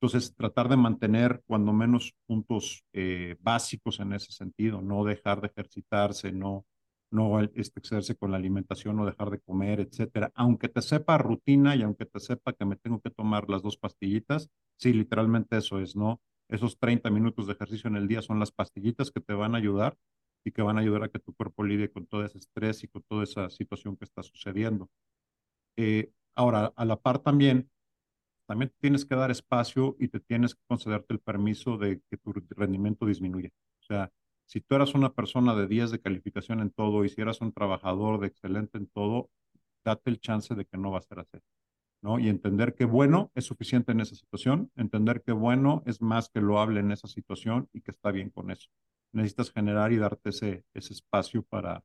Entonces, 0.00 0.34
tratar 0.36 0.68
de 0.68 0.76
mantener 0.76 1.42
cuando 1.46 1.72
menos 1.72 2.14
puntos 2.26 2.84
eh, 2.92 3.36
básicos 3.40 3.98
en 3.98 4.12
ese 4.12 4.30
sentido, 4.30 4.80
no 4.82 5.04
dejar 5.04 5.40
de 5.40 5.48
ejercitarse, 5.48 6.30
no, 6.32 6.66
no 7.12 7.40
este, 7.40 7.80
excederse 7.80 8.16
con 8.16 8.30
la 8.30 8.38
alimentación, 8.38 8.96
no 8.96 9.06
dejar 9.06 9.30
de 9.30 9.40
comer, 9.40 9.80
etcétera. 9.80 10.32
Aunque 10.34 10.68
te 10.68 10.82
sepa 10.82 11.18
rutina 11.18 11.76
y 11.76 11.82
aunque 11.82 12.06
te 12.06 12.20
sepa 12.20 12.52
que 12.52 12.64
me 12.64 12.76
tengo 12.76 13.00
que 13.00 13.10
tomar 13.10 13.48
las 13.48 13.62
dos 13.62 13.76
pastillitas, 13.76 14.48
sí, 14.78 14.92
literalmente 14.92 15.56
eso 15.58 15.80
es, 15.80 15.96
¿no? 15.96 16.20
Esos 16.48 16.78
30 16.78 17.10
minutos 17.10 17.46
de 17.46 17.54
ejercicio 17.54 17.88
en 17.88 17.96
el 17.96 18.08
día 18.08 18.22
son 18.22 18.38
las 18.38 18.52
pastillitas 18.52 19.10
que 19.10 19.20
te 19.20 19.34
van 19.34 19.54
a 19.54 19.58
ayudar 19.58 19.96
y 20.44 20.52
que 20.52 20.62
van 20.62 20.78
a 20.78 20.80
ayudar 20.80 21.04
a 21.04 21.08
que 21.08 21.18
tu 21.18 21.34
cuerpo 21.34 21.64
lidie 21.64 21.90
con 21.90 22.06
todo 22.06 22.24
ese 22.24 22.38
estrés 22.38 22.82
y 22.84 22.88
con 22.88 23.02
toda 23.02 23.24
esa 23.24 23.48
situación 23.50 23.96
que 23.96 24.04
está 24.04 24.22
sucediendo. 24.22 24.90
Eh, 25.76 26.10
ahora, 26.34 26.72
a 26.76 26.84
la 26.84 26.96
par 26.96 27.20
también, 27.20 27.70
también 28.46 28.72
tienes 28.80 29.04
que 29.04 29.14
dar 29.14 29.30
espacio 29.30 29.96
y 29.98 30.08
te 30.08 30.20
tienes 30.20 30.54
que 30.54 30.62
concederte 30.66 31.14
el 31.14 31.20
permiso 31.20 31.78
de 31.78 32.00
que 32.10 32.16
tu 32.16 32.32
rendimiento 32.50 33.06
disminuya. 33.06 33.50
O 33.80 33.84
sea, 33.84 34.12
si 34.52 34.60
tú 34.60 34.74
eras 34.74 34.92
una 34.92 35.14
persona 35.14 35.54
de 35.54 35.66
10 35.66 35.92
de 35.92 36.00
calificación 36.02 36.60
en 36.60 36.68
todo 36.68 37.06
y 37.06 37.08
si 37.08 37.22
eras 37.22 37.40
un 37.40 37.54
trabajador 37.54 38.20
de 38.20 38.26
excelente 38.26 38.76
en 38.76 38.86
todo, 38.86 39.30
date 39.82 40.10
el 40.10 40.20
chance 40.20 40.54
de 40.54 40.66
que 40.66 40.76
no 40.76 40.90
va 40.90 40.98
a 40.98 41.02
ser 41.02 41.20
así. 41.20 41.38
¿no? 42.02 42.18
Y 42.18 42.28
entender 42.28 42.74
que 42.74 42.84
bueno 42.84 43.30
es 43.34 43.46
suficiente 43.46 43.92
en 43.92 44.00
esa 44.00 44.14
situación, 44.14 44.70
entender 44.76 45.22
que 45.22 45.32
bueno 45.32 45.82
es 45.86 46.02
más 46.02 46.28
que 46.28 46.42
lo 46.42 46.60
hable 46.60 46.80
en 46.80 46.92
esa 46.92 47.08
situación 47.08 47.70
y 47.72 47.80
que 47.80 47.92
está 47.92 48.10
bien 48.10 48.28
con 48.28 48.50
eso. 48.50 48.68
Necesitas 49.12 49.50
generar 49.50 49.90
y 49.90 49.96
darte 49.96 50.28
ese, 50.28 50.66
ese 50.74 50.92
espacio 50.92 51.42
para, 51.44 51.82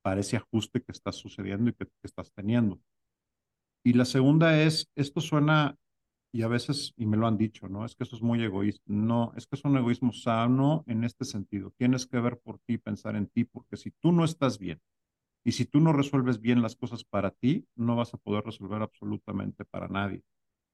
para 0.00 0.20
ese 0.20 0.36
ajuste 0.36 0.82
que 0.82 0.92
está 0.92 1.10
sucediendo 1.10 1.70
y 1.70 1.72
que, 1.72 1.86
que 1.86 1.92
estás 2.04 2.30
teniendo. 2.30 2.78
Y 3.82 3.94
la 3.94 4.04
segunda 4.04 4.62
es, 4.62 4.92
esto 4.94 5.20
suena, 5.20 5.76
y 6.36 6.42
a 6.42 6.48
veces, 6.48 6.92
y 6.98 7.06
me 7.06 7.16
lo 7.16 7.26
han 7.26 7.38
dicho, 7.38 7.66
¿no? 7.66 7.86
Es 7.86 7.94
que 7.94 8.04
eso 8.04 8.14
es 8.14 8.20
muy 8.20 8.42
egoísta. 8.44 8.82
No, 8.86 9.32
es 9.36 9.46
que 9.46 9.56
es 9.56 9.64
un 9.64 9.78
egoísmo 9.78 10.12
sano 10.12 10.84
en 10.86 11.02
este 11.02 11.24
sentido. 11.24 11.72
Tienes 11.78 12.06
que 12.06 12.20
ver 12.20 12.38
por 12.38 12.58
ti, 12.58 12.76
pensar 12.76 13.16
en 13.16 13.26
ti, 13.26 13.44
porque 13.44 13.78
si 13.78 13.90
tú 13.90 14.12
no 14.12 14.22
estás 14.22 14.58
bien, 14.58 14.78
y 15.44 15.52
si 15.52 15.64
tú 15.64 15.80
no 15.80 15.94
resuelves 15.94 16.38
bien 16.42 16.60
las 16.60 16.76
cosas 16.76 17.04
para 17.04 17.30
ti, 17.30 17.66
no 17.74 17.96
vas 17.96 18.12
a 18.12 18.18
poder 18.18 18.44
resolver 18.44 18.82
absolutamente 18.82 19.64
para 19.64 19.88
nadie. 19.88 20.22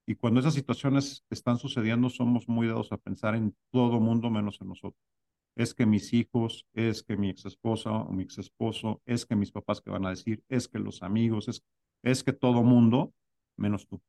Y 0.05 0.15
cuando 0.15 0.41
esas 0.41 0.53
situaciones 0.53 1.23
están 1.29 1.57
sucediendo, 1.57 2.09
somos 2.09 2.49
muy 2.49 2.67
dados 2.67 2.91
a 2.91 2.97
pensar 2.97 3.35
en 3.35 3.55
todo 3.71 4.01
mundo 4.01 4.29
menos 4.29 4.59
en 4.59 4.67
nosotros. 4.67 5.01
Es 5.55 5.73
que 5.73 5.85
mis 5.85 6.11
hijos, 6.11 6.67
es 6.73 7.03
que 7.03 7.15
mi 7.15 7.29
ex 7.29 7.45
esposa 7.45 7.89
o 7.89 8.11
mi 8.11 8.23
ex 8.23 8.37
esposo, 8.37 9.01
es 9.05 9.25
que 9.25 9.37
mis 9.37 9.53
papás 9.53 9.79
que 9.79 9.91
van 9.91 10.05
a 10.05 10.09
decir, 10.09 10.43
es 10.49 10.67
que 10.67 10.79
los 10.79 11.03
amigos, 11.03 11.47
es, 11.47 11.63
es 12.03 12.21
que 12.21 12.33
todo 12.33 12.63
mundo 12.63 13.13
menos 13.55 13.87
tú. 13.87 14.01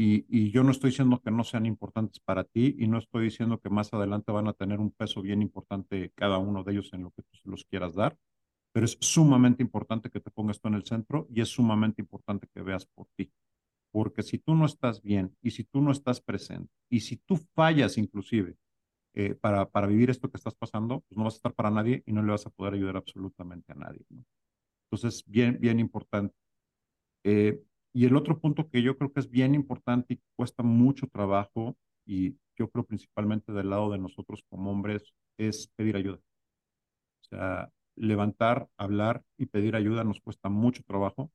Y, 0.00 0.26
y 0.28 0.52
yo 0.52 0.62
no 0.62 0.70
estoy 0.70 0.90
diciendo 0.90 1.20
que 1.20 1.30
no 1.32 1.42
sean 1.44 1.66
importantes 1.66 2.20
para 2.20 2.44
ti 2.44 2.76
y 2.78 2.86
no 2.86 2.98
estoy 2.98 3.24
diciendo 3.24 3.58
que 3.60 3.68
más 3.68 3.92
adelante 3.92 4.30
van 4.30 4.46
a 4.46 4.52
tener 4.52 4.78
un 4.78 4.92
peso 4.92 5.22
bien 5.22 5.42
importante 5.42 6.12
cada 6.14 6.38
uno 6.38 6.62
de 6.62 6.72
ellos 6.72 6.90
en 6.92 7.02
lo 7.02 7.10
que 7.10 7.22
tú 7.22 7.36
los 7.50 7.64
quieras 7.64 7.94
dar, 7.94 8.16
pero 8.72 8.86
es 8.86 8.96
sumamente 9.00 9.62
importante 9.62 10.10
que 10.10 10.20
te 10.20 10.30
pongas 10.30 10.60
tú 10.60 10.68
en 10.68 10.74
el 10.74 10.84
centro 10.84 11.26
y 11.30 11.40
es 11.40 11.48
sumamente 11.48 12.00
importante 12.02 12.46
que 12.54 12.62
veas 12.62 12.86
por 12.86 13.08
ti. 13.16 13.32
Porque 13.90 14.22
si 14.22 14.38
tú 14.38 14.54
no 14.54 14.66
estás 14.66 15.02
bien 15.02 15.36
y 15.42 15.50
si 15.52 15.64
tú 15.64 15.80
no 15.80 15.90
estás 15.92 16.20
presente 16.20 16.72
y 16.90 17.00
si 17.00 17.16
tú 17.16 17.36
fallas 17.54 17.98
inclusive 17.98 18.56
eh, 19.14 19.34
para, 19.34 19.68
para 19.70 19.86
vivir 19.88 20.10
esto 20.10 20.30
que 20.30 20.36
estás 20.36 20.54
pasando, 20.54 21.00
pues 21.08 21.18
no 21.18 21.24
vas 21.24 21.34
a 21.34 21.38
estar 21.38 21.54
para 21.54 21.70
nadie 21.70 22.02
y 22.06 22.12
no 22.12 22.22
le 22.22 22.30
vas 22.32 22.46
a 22.46 22.50
poder 22.50 22.74
ayudar 22.74 22.96
absolutamente 22.96 23.72
a 23.72 23.76
nadie. 23.76 24.04
¿no? 24.10 24.24
Entonces, 24.90 25.24
bien, 25.26 25.58
bien 25.60 25.80
importante. 25.80 26.34
Eh, 27.24 27.60
y 27.92 28.04
el 28.04 28.16
otro 28.16 28.38
punto 28.40 28.68
que 28.68 28.82
yo 28.82 28.96
creo 28.96 29.12
que 29.12 29.20
es 29.20 29.30
bien 29.30 29.54
importante 29.54 30.14
y 30.14 30.20
cuesta 30.36 30.62
mucho 30.62 31.06
trabajo, 31.08 31.76
y 32.06 32.36
yo 32.56 32.68
creo 32.70 32.84
principalmente 32.84 33.52
del 33.52 33.70
lado 33.70 33.90
de 33.90 33.98
nosotros 33.98 34.44
como 34.48 34.70
hombres, 34.70 35.14
es 35.38 35.68
pedir 35.76 35.96
ayuda. 35.96 36.18
O 37.22 37.24
sea, 37.28 37.72
levantar, 37.96 38.68
hablar 38.76 39.22
y 39.36 39.46
pedir 39.46 39.76
ayuda 39.76 40.04
nos 40.04 40.20
cuesta 40.20 40.48
mucho 40.48 40.82
trabajo. 40.84 41.30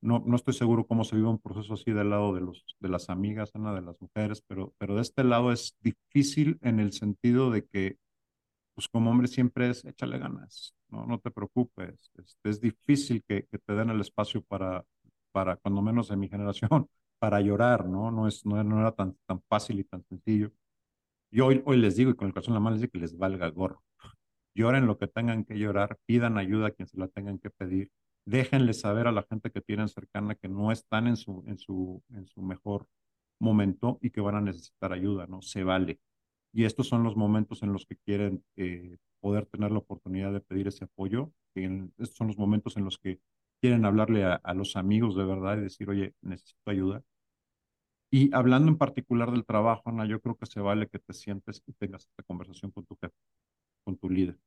No, 0.00 0.22
no 0.26 0.36
estoy 0.36 0.54
seguro 0.54 0.86
cómo 0.86 1.04
se 1.04 1.16
vive 1.16 1.28
un 1.28 1.40
proceso 1.40 1.74
así 1.74 1.90
del 1.92 2.10
lado 2.10 2.34
de, 2.34 2.42
los, 2.42 2.64
de 2.78 2.88
las 2.88 3.08
amigas, 3.08 3.52
Ana, 3.54 3.74
de 3.74 3.80
las 3.80 4.00
mujeres, 4.00 4.42
pero, 4.46 4.74
pero 4.78 4.96
de 4.96 5.02
este 5.02 5.24
lado 5.24 5.50
es 5.50 5.76
difícil 5.80 6.58
en 6.60 6.78
el 6.78 6.92
sentido 6.92 7.50
de 7.50 7.64
que, 7.64 7.96
pues 8.74 8.88
como 8.88 9.10
hombre 9.10 9.28
siempre 9.28 9.70
es, 9.70 9.84
échale 9.84 10.18
ganas, 10.18 10.74
no, 10.88 11.06
no 11.06 11.20
te 11.20 11.30
preocupes. 11.30 12.10
Este, 12.16 12.50
es 12.50 12.60
difícil 12.60 13.24
que, 13.26 13.46
que, 13.46 13.58
te 13.58 13.74
den 13.74 13.90
el 13.90 14.00
espacio 14.00 14.42
para, 14.42 14.84
para, 15.34 15.56
cuando 15.56 15.82
menos 15.82 16.10
en 16.10 16.20
mi 16.20 16.28
generación, 16.28 16.70
para 17.18 17.40
llorar, 17.40 17.86
¿no? 17.88 18.10
No, 18.10 18.28
es, 18.28 18.46
no, 18.46 18.62
no 18.64 18.80
era 18.80 18.92
tan, 18.92 19.16
tan 19.26 19.42
fácil 19.48 19.80
y 19.80 19.84
tan 19.84 20.04
sencillo. 20.04 20.52
Yo 21.30 21.46
hoy, 21.46 21.62
hoy 21.66 21.78
les 21.78 21.96
digo, 21.96 22.10
y 22.10 22.14
con 22.16 22.28
el 22.28 22.34
corazón 22.34 22.52
en 22.52 22.56
la 22.56 22.60
mano 22.60 22.74
les 22.76 22.82
digo 22.82 22.92
que 22.92 23.00
les 23.00 23.18
valga 23.18 23.48
gorro 23.50 23.82
lloren 24.54 24.86
lo 24.86 24.98
que 24.98 25.08
tengan 25.08 25.44
que 25.44 25.58
llorar, 25.58 25.98
pidan 26.06 26.38
ayuda 26.38 26.68
a 26.68 26.70
quien 26.70 26.88
se 26.88 26.98
la 26.98 27.08
tengan 27.08 27.38
que 27.38 27.50
pedir, 27.50 27.90
déjenle 28.24 28.72
saber 28.72 29.06
a 29.06 29.12
la 29.12 29.24
gente 29.24 29.50
que 29.50 29.60
tienen 29.60 29.88
cercana 29.88 30.34
que 30.34 30.48
no 30.48 30.72
están 30.72 31.06
en 31.06 31.16
su, 31.16 31.44
en 31.46 31.58
su, 31.58 32.02
en 32.10 32.26
su 32.26 32.42
mejor 32.42 32.86
momento 33.40 33.98
y 34.00 34.10
que 34.10 34.20
van 34.20 34.36
a 34.36 34.40
necesitar 34.40 34.92
ayuda, 34.92 35.26
¿no? 35.26 35.42
Se 35.42 35.64
vale. 35.64 36.00
Y 36.52 36.64
estos 36.64 36.88
son 36.88 37.02
los 37.02 37.16
momentos 37.16 37.62
en 37.62 37.72
los 37.72 37.84
que 37.86 37.96
quieren 37.96 38.44
eh, 38.56 38.96
poder 39.20 39.46
tener 39.46 39.72
la 39.72 39.78
oportunidad 39.78 40.32
de 40.32 40.40
pedir 40.40 40.68
ese 40.68 40.84
apoyo. 40.84 41.32
estos 41.54 42.16
son 42.16 42.28
los 42.28 42.38
momentos 42.38 42.76
en 42.76 42.84
los 42.84 42.98
que 42.98 43.20
quieren 43.64 43.86
hablarle 43.86 44.24
a, 44.24 44.54
los 44.54 44.76
amigos 44.76 45.16
de 45.16 45.24
verdad 45.24 45.56
y 45.56 45.62
decir, 45.62 45.88
oye, 45.88 46.12
necesito 46.20 46.70
ayuda. 46.70 47.02
Y 48.10 48.30
hablando 48.34 48.70
en 48.70 48.76
particular 48.76 49.30
del 49.30 49.46
trabajo, 49.46 49.88
Ana, 49.88 50.04
yo 50.04 50.20
creo 50.20 50.36
que 50.36 50.44
se 50.44 50.60
vale 50.60 50.86
que 50.86 50.98
te 50.98 51.14
sientes 51.14 51.62
y 51.66 51.72
tengas 51.72 52.02
esta 52.02 52.22
conversación 52.24 52.72
con 52.72 52.84
tu 52.84 52.94
jefe, 53.00 53.14
con 53.82 53.96
tu 53.96 54.10
líder, 54.10 54.38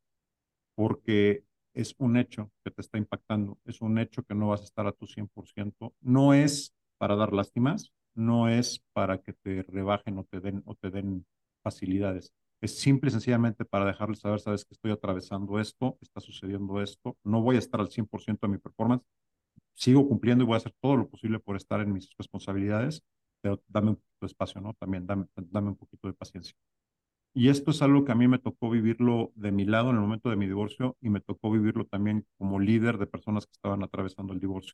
porque 0.76 1.44
es 1.74 1.96
un 1.98 2.18
hecho 2.18 2.52
que 2.64 2.70
te 2.70 2.82
está 2.82 3.00
impactando, 3.00 3.58
es 3.66 3.82
un 3.82 3.98
hecho 3.98 4.22
que 4.22 4.36
no 4.36 4.50
vas 4.50 4.62
a 4.62 4.66
estar 4.66 4.86
a 4.86 4.92
tu 4.92 5.08
100%. 5.08 5.96
No 6.00 6.36
es 6.36 6.76
para 7.00 7.16
dar 7.16 7.34
lástimas, 7.34 7.92
no 8.14 8.50
es 8.50 8.84
para 8.94 9.18
que 9.24 9.34
te 9.34 9.64
rebajen 9.64 10.20
o 10.20 10.26
te 10.26 10.42
den, 10.42 10.62
o 10.68 10.76
te 10.76 10.92
den 10.92 11.26
facilidades. 11.64 12.36
Es 12.62 12.80
simple 12.80 13.10
y 13.10 13.12
sencillamente 13.12 13.66
para 13.66 13.86
dejarles 13.86 14.20
saber, 14.20 14.40
sabes 14.40 14.66
que 14.66 14.74
estoy 14.74 14.92
atravesando 14.92 15.60
esto, 15.60 15.98
está 16.02 16.20
sucediendo 16.20 16.82
esto, 16.82 17.18
no 17.24 17.42
voy 17.42 17.56
a 17.56 17.60
estar 17.60 17.80
al 17.80 17.90
100% 17.90 18.48
de 18.48 18.54
mi 18.54 18.58
performance, 18.58 19.04
sigo 19.76 20.08
cumpliendo 20.08 20.44
y 20.44 20.48
voy 20.48 20.56
a 20.56 20.58
hacer 20.58 20.74
todo 20.82 20.98
lo 20.98 21.10
posible 21.10 21.40
por 21.40 21.56
estar 21.56 21.82
en 21.82 21.94
mis 21.94 22.10
responsabilidades, 22.18 23.04
pero 23.42 23.62
dame 23.68 23.92
un 23.92 23.96
poquito 23.98 24.18
de 24.22 24.28
espacio, 24.28 24.62
¿no? 24.62 24.74
También 24.74 25.06
dame, 25.08 25.28
dame 25.36 25.70
un 25.70 25.78
poquito 25.78 26.08
de 26.08 26.14
paciencia. 26.16 26.56
Y 27.34 27.50
esto 27.50 27.72
es 27.72 27.82
algo 27.84 28.04
que 28.04 28.12
a 28.12 28.16
mí 28.16 28.28
me 28.28 28.40
tocó 28.40 28.70
vivirlo 28.70 29.32
de 29.36 29.52
mi 29.52 29.66
lado 29.66 29.92
en 29.92 29.98
el 29.98 30.02
momento 30.02 30.30
de 30.30 30.36
mi 30.38 30.48
divorcio 30.48 30.98
y 31.02 31.10
me 31.10 31.22
tocó 31.22 31.52
vivirlo 31.52 31.86
también 31.86 32.26
como 32.38 32.60
líder 32.60 32.98
de 32.98 33.08
personas 33.08 33.46
que 33.46 33.54
estaban 33.54 33.84
atravesando 33.84 34.34
el 34.34 34.40
divorcio. 34.40 34.74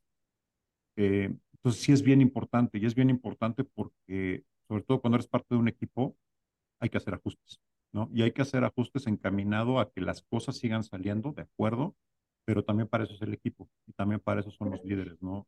Eh, 0.96 1.36
entonces 1.54 1.82
sí 1.82 1.92
es 1.92 2.02
bien 2.04 2.22
importante 2.22 2.78
y 2.78 2.86
es 2.86 2.96
bien 2.96 3.10
importante 3.10 3.64
porque, 3.64 4.46
sobre 4.68 4.84
todo 4.84 5.02
cuando 5.02 5.18
eres 5.18 5.28
parte 5.28 5.48
de 5.56 5.58
un 5.58 5.68
equipo, 5.68 6.16
hay 6.80 6.90
que 6.90 6.98
hacer 6.98 7.14
ajustes, 7.14 7.60
¿no? 7.94 8.10
Y 8.14 8.24
hay 8.24 8.32
que 8.32 8.42
hacer 8.42 8.64
ajustes 8.64 9.08
encaminado 9.08 9.80
a 9.80 9.92
que 9.92 10.02
las 10.02 10.24
cosas 10.24 10.58
sigan 10.58 10.84
saliendo 10.84 11.32
de 11.32 11.44
acuerdo, 11.44 11.96
pero 12.46 12.64
también 12.64 12.90
para 12.90 13.06
eso 13.06 13.14
es 13.14 13.22
el 13.22 13.34
equipo 13.34 13.70
y 13.88 13.94
también 13.94 14.20
para 14.20 14.42
eso 14.42 14.52
son 14.52 14.72
los 14.72 14.84
líderes, 14.84 15.22
¿no? 15.22 15.48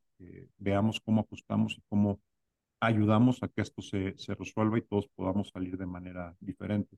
veamos 0.57 1.01
cómo 1.01 1.21
ajustamos 1.21 1.77
y 1.77 1.81
cómo 1.89 2.21
ayudamos 2.79 3.43
a 3.43 3.49
que 3.49 3.61
esto 3.61 3.81
se, 3.81 4.17
se 4.17 4.35
resuelva 4.35 4.77
y 4.77 4.81
todos 4.81 5.07
podamos 5.15 5.49
salir 5.49 5.77
de 5.77 5.85
manera 5.85 6.35
diferente. 6.39 6.97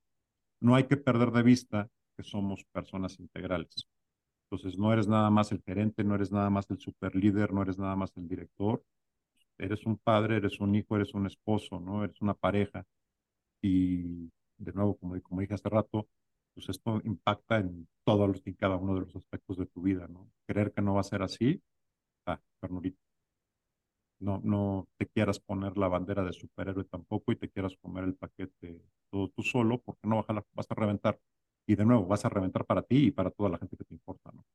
No 0.60 0.76
hay 0.76 0.86
que 0.86 0.98
perder 0.98 1.32
de 1.32 1.44
vista 1.44 1.90
que 2.16 2.24
somos 2.24 2.66
personas 2.72 3.20
integrales. 3.20 3.88
Entonces, 4.50 4.78
no 4.78 4.94
eres 4.94 5.08
nada 5.08 5.30
más 5.30 5.52
el 5.52 5.62
gerente, 5.62 6.04
no 6.04 6.16
eres 6.16 6.32
nada 6.32 6.50
más 6.50 6.70
el 6.72 6.80
super 6.80 7.16
líder, 7.16 7.54
no 7.54 7.62
eres 7.62 7.78
nada 7.78 7.96
más 7.96 8.12
el 8.16 8.28
director. 8.28 8.84
Eres 9.58 9.86
un 9.86 9.98
padre, 9.98 10.38
eres 10.38 10.60
un 10.60 10.76
hijo, 10.76 10.96
eres 10.96 11.14
un 11.14 11.28
esposo, 11.28 11.80
¿no? 11.80 12.04
Eres 12.04 12.22
una 12.22 12.34
pareja. 12.34 12.86
Y 13.62 14.32
de 14.58 14.74
nuevo, 14.74 14.98
como, 14.98 15.16
dije 15.42 15.54
hace 15.54 15.70
rato, 15.70 16.08
pues 16.54 16.70
esto 16.70 17.02
impacta 17.04 17.58
en 17.60 17.88
todos 18.04 18.42
y 18.46 18.56
cada 18.56 18.78
uno 18.78 18.96
de 18.96 19.02
los 19.02 19.16
aspectos 19.16 19.58
de 19.58 19.66
tu 19.68 19.82
vida, 19.82 20.08
¿no? 20.08 20.30
Creer 20.48 20.74
que 20.74 20.82
no 20.82 20.96
va 20.96 21.02
a 21.02 21.04
ser 21.04 21.22
así, 21.22 21.62
ah, 22.28 22.40
ternurita 22.62 23.00
no, 24.20 24.42
no 24.44 24.88
te 24.98 25.08
quieras 25.08 25.40
poner 25.40 25.78
la 25.78 25.88
bandera 25.88 26.24
de 26.24 26.34
superhéroe 26.34 26.84
tampoco 26.86 27.32
y 27.32 27.36
te 27.36 27.50
quieras 27.50 27.76
comer 27.82 28.04
el 28.04 28.16
paquete 28.16 28.82
todo 29.10 29.30
tú 29.30 29.44
solo, 29.44 29.80
porque 29.82 30.08
no 30.08 30.18
vas 30.18 30.30
a, 30.30 30.44
vas 30.54 30.68
a 30.70 30.76
reventar. 30.76 31.20
Y 31.66 31.76
de 31.76 31.86
nuevo, 31.86 32.06
vas 32.06 32.26
a 32.26 32.30
reventar 32.30 32.66
para 32.66 32.82
ti 32.82 33.08
y 33.08 33.12
para 33.12 33.32
toda 33.32 33.50
la 33.50 33.58
gente 33.58 33.78
que 33.78 33.84
te 33.84 33.94
importa, 33.94 34.32
¿no? 34.34 34.46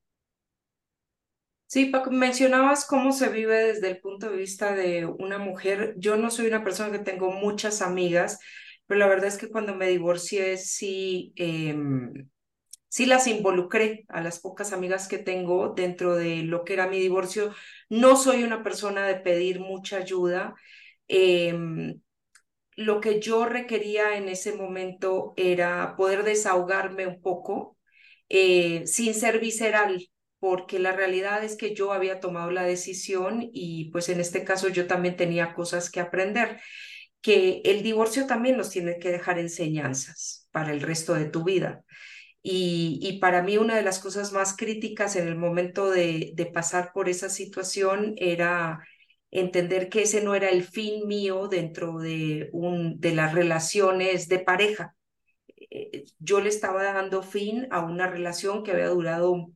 Sí, 1.67 1.87
Paco, 1.87 2.11
mencionabas 2.11 2.85
cómo 2.85 3.13
se 3.13 3.31
vive 3.31 3.57
desde 3.57 3.89
el 3.89 3.99
punto 3.99 4.31
de 4.31 4.37
vista 4.37 4.75
de 4.75 5.07
una 5.07 5.39
mujer. 5.39 5.95
Yo 5.97 6.19
no 6.19 6.31
soy 6.31 6.47
una 6.47 6.63
persona 6.63 6.93
que 6.93 7.03
tengo 7.03 7.33
muchas 7.33 7.81
amigas, 7.81 8.41
pero 8.93 8.99
la 9.01 9.07
verdad 9.07 9.29
es 9.29 9.39
que 9.39 9.49
cuando 9.49 9.75
me 9.75 9.89
divorcié 9.89 10.59
sí 10.59 11.33
eh, 11.37 11.75
sí 12.89 13.07
las 13.07 13.27
involucré 13.27 14.05
a 14.09 14.21
las 14.21 14.39
pocas 14.39 14.75
amigas 14.75 15.09
que 15.09 15.17
tengo 15.17 15.71
dentro 15.71 16.15
de 16.15 16.43
lo 16.43 16.63
que 16.63 16.75
era 16.75 16.89
mi 16.89 17.01
divorcio. 17.01 17.55
No 17.89 18.17
soy 18.17 18.45
una 18.45 18.63
persona 18.63 19.07
de 19.07 19.15
pedir 19.17 19.61
mucha 19.61 19.97
ayuda. 19.97 20.55
Em, 21.09 22.03
lo 22.77 23.01
que 23.01 23.21
yo 23.21 23.47
requería 23.47 24.17
en 24.19 24.29
ese 24.29 24.55
momento 24.55 25.35
era 25.37 25.97
poder 25.97 26.25
desahogarme 26.25 27.07
un 27.07 27.23
poco 27.23 27.79
eh, 28.29 28.87
sin 28.87 29.15
ser 29.15 29.41
visceral, 29.41 30.11
porque 30.39 30.79
la 30.79 30.93
realidad 30.93 31.45
es 31.45 31.57
que 31.57 31.75
yo 31.75 31.93
había 31.93 32.21
tomado 32.21 32.51
la 32.51 32.65
decisión 32.65 33.49
y 33.53 33.91
pues 33.93 34.11
en 34.11 34.21
este 34.21 34.45
caso 34.45 34.69
yo 34.69 34.87
también 34.87 35.17
tenía 35.17 35.55
cosas 35.55 35.91
que 35.91 36.01
aprender, 36.01 36.61
que 37.23 37.63
el 37.65 37.83
divorcio 37.83 38.27
también 38.27 38.57
nos 38.57 38.71
tiene 38.71 38.99
que 38.99 39.11
dejar 39.11 39.39
enseñanzas 39.39 40.49
para 40.51 40.73
el 40.73 40.81
resto 40.83 41.15
de 41.15 41.27
tu 41.27 41.45
vida. 41.45 41.85
Y, 42.43 43.19
para 43.21 43.43
mí 43.43 43.57
una 43.57 43.77
de 43.77 43.83
las 43.83 44.01
cosas 44.01 44.33
más 44.33 44.57
críticas 44.57 45.15
en 45.17 45.29
el 45.29 45.37
momento 45.37 45.91
de, 45.91 46.35
pasar 46.53 46.93
por 46.93 47.09
esa 47.09 47.29
situación 47.29 48.15
era 48.19 48.85
entender 49.31 49.89
que 49.89 50.03
ese 50.03 50.23
no 50.23 50.35
era 50.35 50.51
el 50.51 50.65
fin 50.65 51.07
mío 51.07 51.49
dentro 51.49 51.99
de, 51.99 52.51
un, 52.53 53.01
de 53.01 53.15
las 53.15 53.33
relaciones 53.33 54.29
de 54.29 54.41
pareja. 54.41 54.97
Eh, 55.71 56.05
yo 56.19 56.41
le 56.41 56.49
estaba 56.49 56.83
dando 56.83 57.23
fin 57.23 57.69
a 57.71 57.81
una 57.81 58.09
relación 58.09 58.65
que 58.65 58.73
había 58.73 58.89
durado 58.89 59.47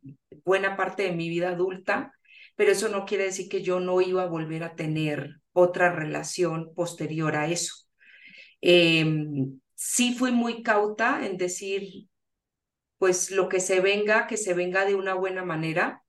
buena 0.44 0.76
parte 0.76 1.02
de 1.05 1.12
mi 1.12 1.29
vida 1.29 1.50
adulta, 1.50 2.12
pero 2.55 2.72
eso 2.72 2.88
no 2.88 3.05
quiere 3.05 3.24
decir 3.24 3.48
que 3.48 3.62
yo 3.62 3.81
no 3.81 4.00
iba 4.00 4.22
a 4.22 4.26
volver 4.26 4.62
a 4.64 4.76
tener 4.76 5.40
otra 5.57 5.90
relación 5.92 6.75
posterior 6.75 7.37
a 7.37 7.49
eso. 7.49 7.75
Em, 8.61 9.61
sí 9.75 10.14
fui 10.14 10.33
muy 10.33 10.62
cauta 10.62 11.25
en 11.27 11.37
decir, 11.38 12.09
pues 12.99 13.31
lo 13.31 13.49
que 13.49 13.61
se 13.61 13.81
venga, 13.81 14.27
que 14.27 14.37
se 14.37 14.55
venga 14.55 14.85
de 14.85 14.95
una 14.95 15.14
buena 15.14 15.45
manera. 15.45 16.03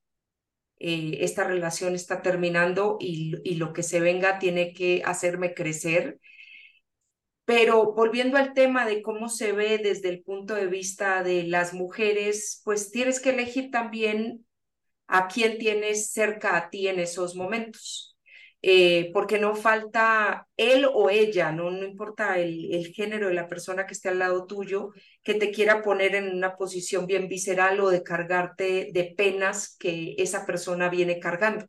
Eh, 0.79 1.19
esta 1.21 1.45
relación 1.45 1.95
está 1.95 2.21
terminando 2.21 2.97
y, 2.99 3.35
y 3.43 3.55
lo 3.55 3.73
que 3.73 3.83
se 3.83 3.99
venga 4.01 4.39
tiene 4.39 4.73
que 4.73 5.01
hacerme 5.05 5.53
crecer. 5.53 6.19
Pero 7.45 7.93
volviendo 7.93 8.37
al 8.37 8.53
tema 8.53 8.85
de 8.85 9.01
cómo 9.01 9.29
se 9.29 9.53
ve 9.53 9.77
desde 9.77 10.09
el 10.09 10.21
punto 10.23 10.53
de 10.55 10.67
vista 10.67 11.23
de 11.23 11.43
las 11.43 11.73
mujeres, 11.73 12.61
pues 12.65 12.91
tienes 12.91 13.21
que 13.21 13.29
elegir 13.29 13.71
también 13.71 14.45
a 15.07 15.27
quién 15.29 15.57
tienes 15.57 16.11
cerca 16.11 16.57
a 16.57 16.69
ti 16.69 16.89
en 16.89 16.99
esos 16.99 17.35
momentos. 17.35 18.16
Eh, 18.63 19.11
porque 19.13 19.37
no 19.39 19.55
falta 19.55 20.47
él 20.57 20.87
o 20.91 21.09
ella, 21.11 21.51
no, 21.51 21.71
importa 21.83 22.39
el, 22.39 22.91
género 22.93 23.27
de 23.27 23.35
la 23.35 23.47
persona 23.47 23.85
que 23.85 23.93
esté 23.93 24.09
al 24.09 24.19
lado 24.19 24.47
tuyo, 24.47 24.91
que 25.23 25.35
te 25.35 25.51
quiera 25.51 25.83
poner 25.83 26.15
en 26.15 26.35
una 26.35 26.55
posición 26.57 27.05
bien 27.05 27.27
visceral 27.27 27.79
o 27.79 27.89
de 27.89 28.03
cargarte 28.03 28.89
de 28.91 29.13
penas 29.15 29.75
que 29.77 30.15
esa 30.17 30.45
persona 30.45 30.89
viene 30.89 31.19
cargando. 31.19 31.67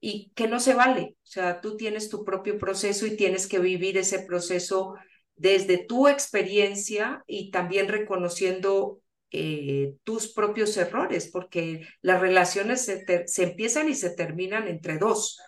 Y 0.00 0.32
que 0.34 0.48
no 0.48 0.60
se 0.60 0.74
vale, 0.74 1.16
o 1.24 1.26
sea, 1.26 1.60
tú 1.60 1.76
tienes 1.76 2.08
tu 2.08 2.24
propio 2.24 2.58
proceso 2.58 3.06
y 3.06 3.16
tienes 3.16 3.48
que 3.48 3.58
vivir 3.58 3.98
ese 3.98 4.20
proceso 4.20 4.94
desde 5.34 5.78
tu 5.78 6.08
experiencia 6.08 7.24
y 7.26 7.50
también 7.50 7.88
reconociendo 7.88 9.00
eh, 9.30 9.94
tus 10.04 10.32
propios 10.32 10.76
errores, 10.76 11.28
porque 11.32 11.86
las 12.00 12.20
relaciones 12.20 12.84
se 12.84 13.42
empiezan 13.42 13.88
y 13.88 13.94
se 13.94 14.10
terminan 14.10 14.68
entre 14.68 14.98
dos 14.98 15.38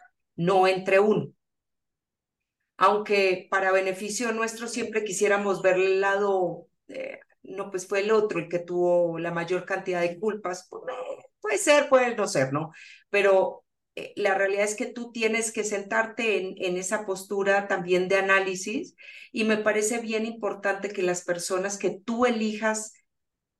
no 0.41 0.67
entre 0.67 1.01
uno. 1.01 1.33
Aunque 2.79 3.47
para 3.51 3.73
beneficio 3.73 4.33
nuestro 4.33 4.67
siempre 4.67 5.05
quisiéramos 5.05 5.61
ver 5.61 5.77
el 5.77 6.01
lado, 6.01 6.67
no, 7.43 7.71
pues 7.71 7.87
fue 7.87 8.01
el 8.01 8.11
otro 8.11 8.39
el 8.39 8.49
que 8.49 8.59
tuvo 8.59 9.19
la 9.19 9.33
mayor 9.33 9.67
cantidad 9.67 10.01
de 10.01 10.19
culpas. 10.19 10.67
Pues, 10.71 10.83
puede 11.41 11.59
ser, 11.59 11.89
puede 11.91 12.15
no 12.17 12.27
ser, 12.27 12.53
¿no? 12.55 12.73
Pero 13.11 13.65
eh, 13.97 14.15
la 14.17 14.35
realidad 14.35 14.65
es 14.65 14.77
que 14.77 14.87
tú 14.87 15.13
tienes 15.13 15.53
que 15.53 15.63
sentarte 15.63 16.39
en, 16.39 16.55
en 16.57 16.79
esa 16.79 17.05
postura 17.05 17.69
también 17.69 18.09
de 18.09 18.17
análisis 18.17 18.95
y 19.33 19.45
me 19.45 19.59
parece 19.59 19.99
bien 19.99 20.25
importante 20.25 20.91
que 20.91 21.03
las 21.03 21.23
personas 21.23 21.77
que 21.77 22.01
tú 22.05 22.25
elijas 22.25 22.95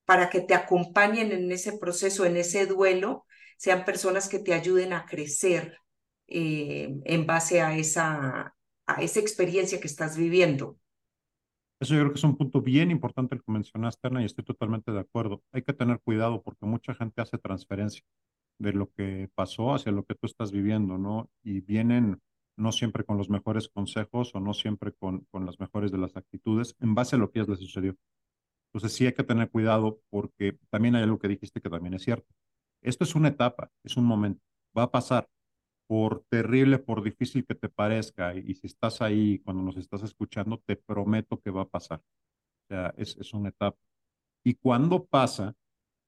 para 0.07 0.31
que 0.31 0.41
te 0.41 0.55
acompañen 0.55 1.33
en 1.33 1.53
ese 1.53 1.79
proceso, 1.79 2.25
en 2.25 2.39
ese 2.39 2.67
duelo, 2.67 3.27
sean 3.59 3.85
personas 3.85 4.29
que 4.31 4.39
te 4.39 4.55
ayuden 4.55 4.95
a 4.95 5.05
crecer, 5.05 5.77
eh, 6.31 7.01
en 7.05 7.27
base 7.27 7.61
a 7.61 7.77
esa, 7.77 8.55
a 8.87 9.03
esa 9.03 9.21
experiencia 9.21 9.81
que 9.81 9.89
estás 9.89 10.17
viviendo. 10.17 10.79
Eso 11.81 11.95
yo 11.95 12.01
creo 12.01 12.13
que 12.13 12.19
es 12.19 12.25
un 12.25 12.37
punto 12.37 12.61
bien 12.61 12.91
importante 12.91 13.35
el 13.35 13.43
que 13.43 13.53
mencionaste, 13.53 14.07
Ana, 14.07 14.23
y 14.23 14.27
estoy 14.27 14.45
totalmente 14.45 14.93
de 14.93 15.01
acuerdo. 15.01 15.43
Hay 15.53 15.63
que 15.63 15.73
tener 15.73 16.01
cuidado 16.01 16.43
porque 16.43 16.67
mucha 16.67 16.95
gente 16.95 17.23
hace 17.23 17.39
transferencia 17.39 18.05
de 18.59 18.75
lo 18.75 18.91
que 18.93 19.31
pasó 19.35 19.75
hacia 19.75 19.91
lo 19.91 20.05
que 20.05 20.15
tú 20.15 20.27
estás 20.27 20.53
viviendo, 20.53 20.99
¿no? 20.99 21.31
Y 21.43 21.61
vienen 21.61 22.21
no 22.57 22.73
siempre 22.73 23.05
con 23.05 23.17
los 23.17 23.31
mejores 23.31 23.71
consejos 23.71 24.35
o 24.35 24.41
no 24.41 24.53
siempre 24.53 24.93
con, 24.93 25.21
con 25.31 25.47
las 25.47 25.59
mejores 25.59 25.91
de 25.91 25.99
las 25.99 26.15
actitudes 26.17 26.77
en 26.81 26.95
base 26.95 27.17
a 27.17 27.19
lo 27.19 27.31
que 27.31 27.41
ya 27.41 27.47
les 27.47 27.59
sucedió. 27.59 27.97
Entonces 28.69 28.97
sí 28.97 29.07
hay 29.07 29.15
que 29.15 29.25
tener 29.25 29.51
cuidado 29.51 30.01
porque 30.11 30.59
también 30.69 30.95
hay 30.95 31.03
algo 31.03 31.19
que 31.19 31.29
dijiste 31.29 31.61
que 31.61 31.71
también 31.71 31.95
es 31.95 32.03
cierto. 32.03 32.29
Esto 32.83 33.05
es 33.05 33.15
una 33.15 33.29
etapa, 33.29 33.71
es 33.83 33.97
un 33.97 34.05
momento, 34.05 34.43
va 34.77 34.85
a 34.85 34.91
pasar, 34.91 35.29
por 35.91 36.23
terrible, 36.29 36.79
por 36.79 37.03
difícil 37.03 37.45
que 37.45 37.57
te 37.57 37.69
parezca, 37.69 38.33
y, 38.37 38.55
si 38.55 38.69
estás 38.69 39.03
ahí 39.03 39.41
cuando 39.41 39.65
nos 39.65 39.77
estás 39.77 40.05
escuchando, 40.05 40.63
te 40.65 40.77
prometo 40.77 41.41
que 41.41 41.51
va 41.51 41.63
a 41.63 41.69
pasar. 41.69 41.99
O 41.99 42.67
sea, 42.69 42.95
es, 42.97 43.35
una 43.35 43.49
etapa. 43.49 43.77
Y 44.45 44.55
cuando 44.55 45.05
pasa, 45.05 45.57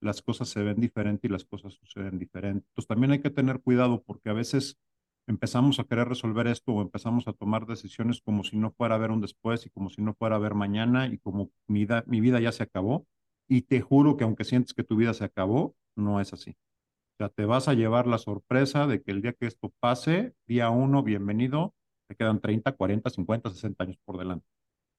las 0.01 0.23
cosas 0.23 0.51
se 0.51 0.63
ven 0.63 0.81
diferentes 0.81 1.29
y 1.29 1.33
las 1.33 1.45
cosas 1.45 1.75
suceden 1.75 2.17
diferentes. 2.17 2.65
Entonces 2.69 2.87
también 2.87 3.11
hay 3.11 3.19
que 3.23 3.31
tener 3.31 3.61
cuidado 3.61 4.05
porque 4.05 4.31
a 4.31 4.35
veces 4.35 4.79
empezamos 5.27 5.81
a 5.81 5.85
querer 5.85 6.09
resolver 6.09 6.47
esto 6.47 6.71
o 6.75 6.81
empezamos 6.81 7.27
a 7.27 7.33
tomar 7.33 7.67
decisiones 7.67 8.21
como 8.23 8.45
si 8.45 8.59
no 8.59 8.71
fuera 8.71 8.95
a 8.95 8.99
haber 8.99 9.11
un 9.11 9.21
después 9.21 9.67
y 9.67 9.71
como 9.71 9.91
si 9.91 10.01
no 10.01 10.15
fuera 10.15 10.37
a 10.37 10.39
haber 10.39 10.55
mañana 10.55 11.09
y 11.09 11.19
como 11.19 11.51
mi, 11.67 11.89
mi 12.07 12.21
vida 12.21 12.39
ya 12.39 12.53
se 12.53 12.63
acabó. 12.63 13.09
Y 13.49 13.63
te 13.63 13.81
juro 13.81 14.17
que 14.17 14.23
aunque 14.23 14.45
sientes 14.45 14.75
que 14.75 14.85
tu 14.85 14.95
vida 14.95 15.13
se 15.13 15.25
acabó, 15.25 15.75
no 15.97 16.21
es 16.21 16.33
así. 16.33 16.55
Sea, 17.23 17.29
te 17.29 17.45
vas 17.45 17.69
a 17.69 17.75
llevar 17.75 18.09
la 18.09 18.19
sorpresa 18.19 18.89
de 18.89 19.01
que 19.01 19.13
el 19.13 19.23
día 19.23 19.33
que 19.33 19.47
esto 19.47 19.73
pase, 19.79 20.35
día 20.49 20.71
uno, 20.71 21.05
bienvenido, 21.05 21.73
te 22.09 22.17
quedan 22.17 22.41
30, 22.41 22.73
40, 22.73 23.11
50, 23.11 23.51
60 23.51 23.85
años 23.85 23.97
por 24.05 24.19
delante, 24.19 24.45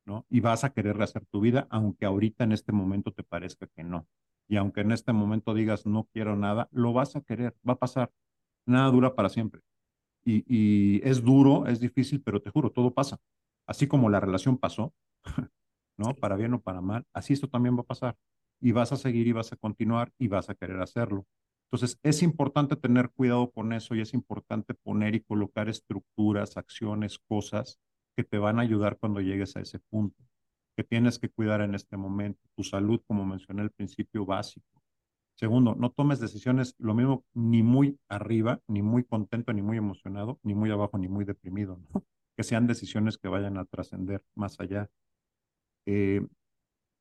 ¿no? 0.06 0.26
Y 0.30 0.40
vas 0.40 0.64
a 0.64 0.72
querer 0.72 0.96
rehacer 0.96 1.26
tu 1.26 1.42
vida, 1.42 1.68
aunque 1.70 2.06
ahorita 2.06 2.46
en 2.46 2.54
este 2.54 2.72
momento 2.72 3.12
te 3.12 3.24
parezca 3.24 3.68
que 3.68 3.84
no. 3.84 4.08
Y 4.48 4.56
aunque 4.56 4.80
en 4.80 4.94
este 4.94 5.12
momento 5.12 5.54
digas 5.54 5.86
no 5.86 6.08
quiero 6.14 6.38
nada, 6.38 6.70
lo 6.72 6.94
vas 6.94 7.18
a 7.18 7.22
querer, 7.22 7.58
va 7.68 7.74
a 7.74 7.80
pasar. 7.80 8.10
Nada 8.66 8.90
dura 8.90 9.16
para 9.16 9.28
siempre. 9.28 9.60
Y, 10.24 10.46
y 10.48 11.02
es 11.04 11.22
duro, 11.22 11.68
es 11.68 11.82
difícil, 11.82 12.22
pero 12.24 12.42
te 12.42 12.52
juro, 12.52 12.72
todo 12.72 12.94
pasa. 12.94 13.20
Así 13.68 13.86
como 13.88 14.10
la 14.10 14.22
relación 14.22 14.58
pasó, 14.58 14.94
¿no? 15.98 16.16
Para 16.16 16.38
bien 16.38 16.54
o 16.54 16.62
para 16.62 16.80
mal, 16.80 17.06
así 17.12 17.34
esto 17.34 17.50
también 17.50 17.76
va 17.76 17.82
a 17.82 17.84
pasar. 17.84 18.16
Y 18.62 18.72
vas 18.72 18.94
a 18.94 18.96
seguir 18.96 19.28
y 19.28 19.34
vas 19.34 19.52
a 19.52 19.58
continuar 19.58 20.14
y 20.18 20.30
vas 20.30 20.50
a 20.50 20.56
querer 20.56 20.80
hacerlo. 20.80 21.28
Entonces, 21.74 22.00
es 22.04 22.22
importante 22.22 22.76
tener 22.76 23.10
cuidado 23.10 23.50
con 23.50 23.74
eso 23.74 23.96
y 23.96 24.02
es 24.02 24.14
importante 24.14 24.76
poner 24.76 25.16
y 25.16 25.22
colocar 25.22 25.70
estructuras, 25.70 26.56
acciones, 26.56 27.18
cosas 27.18 27.80
que 28.16 28.24
te 28.24 28.38
van 28.38 28.60
a 28.60 28.62
ayudar 28.62 29.00
cuando 29.00 29.22
llegues 29.22 29.56
a 29.56 29.62
ese 29.62 29.80
punto, 29.80 30.24
que 30.78 30.84
tienes 30.84 31.18
que 31.18 31.30
cuidar 31.30 31.62
en 31.62 31.74
este 31.74 31.98
momento, 31.98 32.40
tu 32.56 32.64
salud, 32.64 33.02
como 33.08 33.26
mencioné 33.26 33.64
al 33.64 33.72
principio, 33.72 34.24
básico. 34.24 34.84
Segundo, 35.34 35.74
no 35.74 35.90
tomes 35.90 36.20
decisiones 36.20 36.76
lo 36.78 36.94
mismo 36.94 37.26
ni 37.34 37.64
muy 37.64 37.98
arriba, 38.08 38.62
ni 38.68 38.84
muy 38.84 39.04
contento, 39.04 39.52
ni 39.52 39.64
muy 39.64 39.78
emocionado, 39.78 40.40
ni 40.44 40.54
muy 40.54 40.70
abajo, 40.70 41.00
ni 41.00 41.08
muy 41.08 41.26
deprimido, 41.26 41.80
que 42.38 42.44
sean 42.44 42.68
decisiones 42.68 43.18
que 43.18 43.30
vayan 43.30 43.58
a 43.58 43.66
trascender 43.66 44.24
más 44.36 44.60
allá. 44.60 44.92
Eh, 45.88 46.22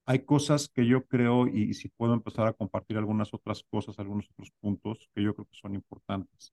hay 0.06 0.24
cosas 0.24 0.68
que 0.68 0.86
yo 0.86 1.06
creo, 1.06 1.46
y, 1.46 1.74
si 1.74 1.88
puedo 1.88 2.14
empezar 2.14 2.46
a 2.46 2.52
compartir 2.52 2.96
algunas 2.96 3.32
otras 3.34 3.62
cosas, 3.64 3.98
algunos 3.98 4.28
otros 4.30 4.50
puntos 4.60 5.08
que 5.14 5.22
yo 5.22 5.34
creo 5.34 5.46
que 5.46 5.56
son 5.56 5.74
importantes. 5.74 6.52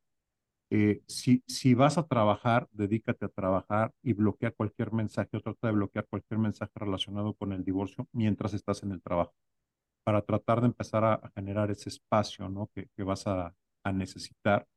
Eh, 0.72 1.02
si, 1.08 1.44
si 1.48 1.74
vas 1.74 1.98
a 1.98 2.08
trabajar, 2.08 2.68
dedícate 2.72 3.26
a 3.26 3.30
trabajar 3.30 3.92
y 4.04 4.14
bloquea 4.14 4.52
cualquier 4.52 4.94
mensaje 4.94 5.30
o 5.38 5.42
trata 5.42 5.68
de 5.68 5.74
bloquear 5.74 6.08
cualquier 6.08 6.40
mensaje 6.40 6.72
relacionado 6.76 7.34
con 7.34 7.54
el 7.54 7.64
divorcio 7.64 8.08
mientras 8.12 8.54
estás 8.54 8.84
en 8.84 8.92
el 8.92 9.02
trabajo, 9.02 9.34
para 10.04 10.22
tratar 10.22 10.62
de 10.62 10.68
empezar 10.68 11.04
a, 11.06 11.32
generar 11.36 11.72
ese 11.72 11.90
espacio 11.90 12.50
¿no? 12.50 12.70
que, 12.76 12.88
que 12.96 13.04
vas 13.04 13.26
a, 13.28 13.56
a 13.84 13.92
necesitar. 13.92 14.68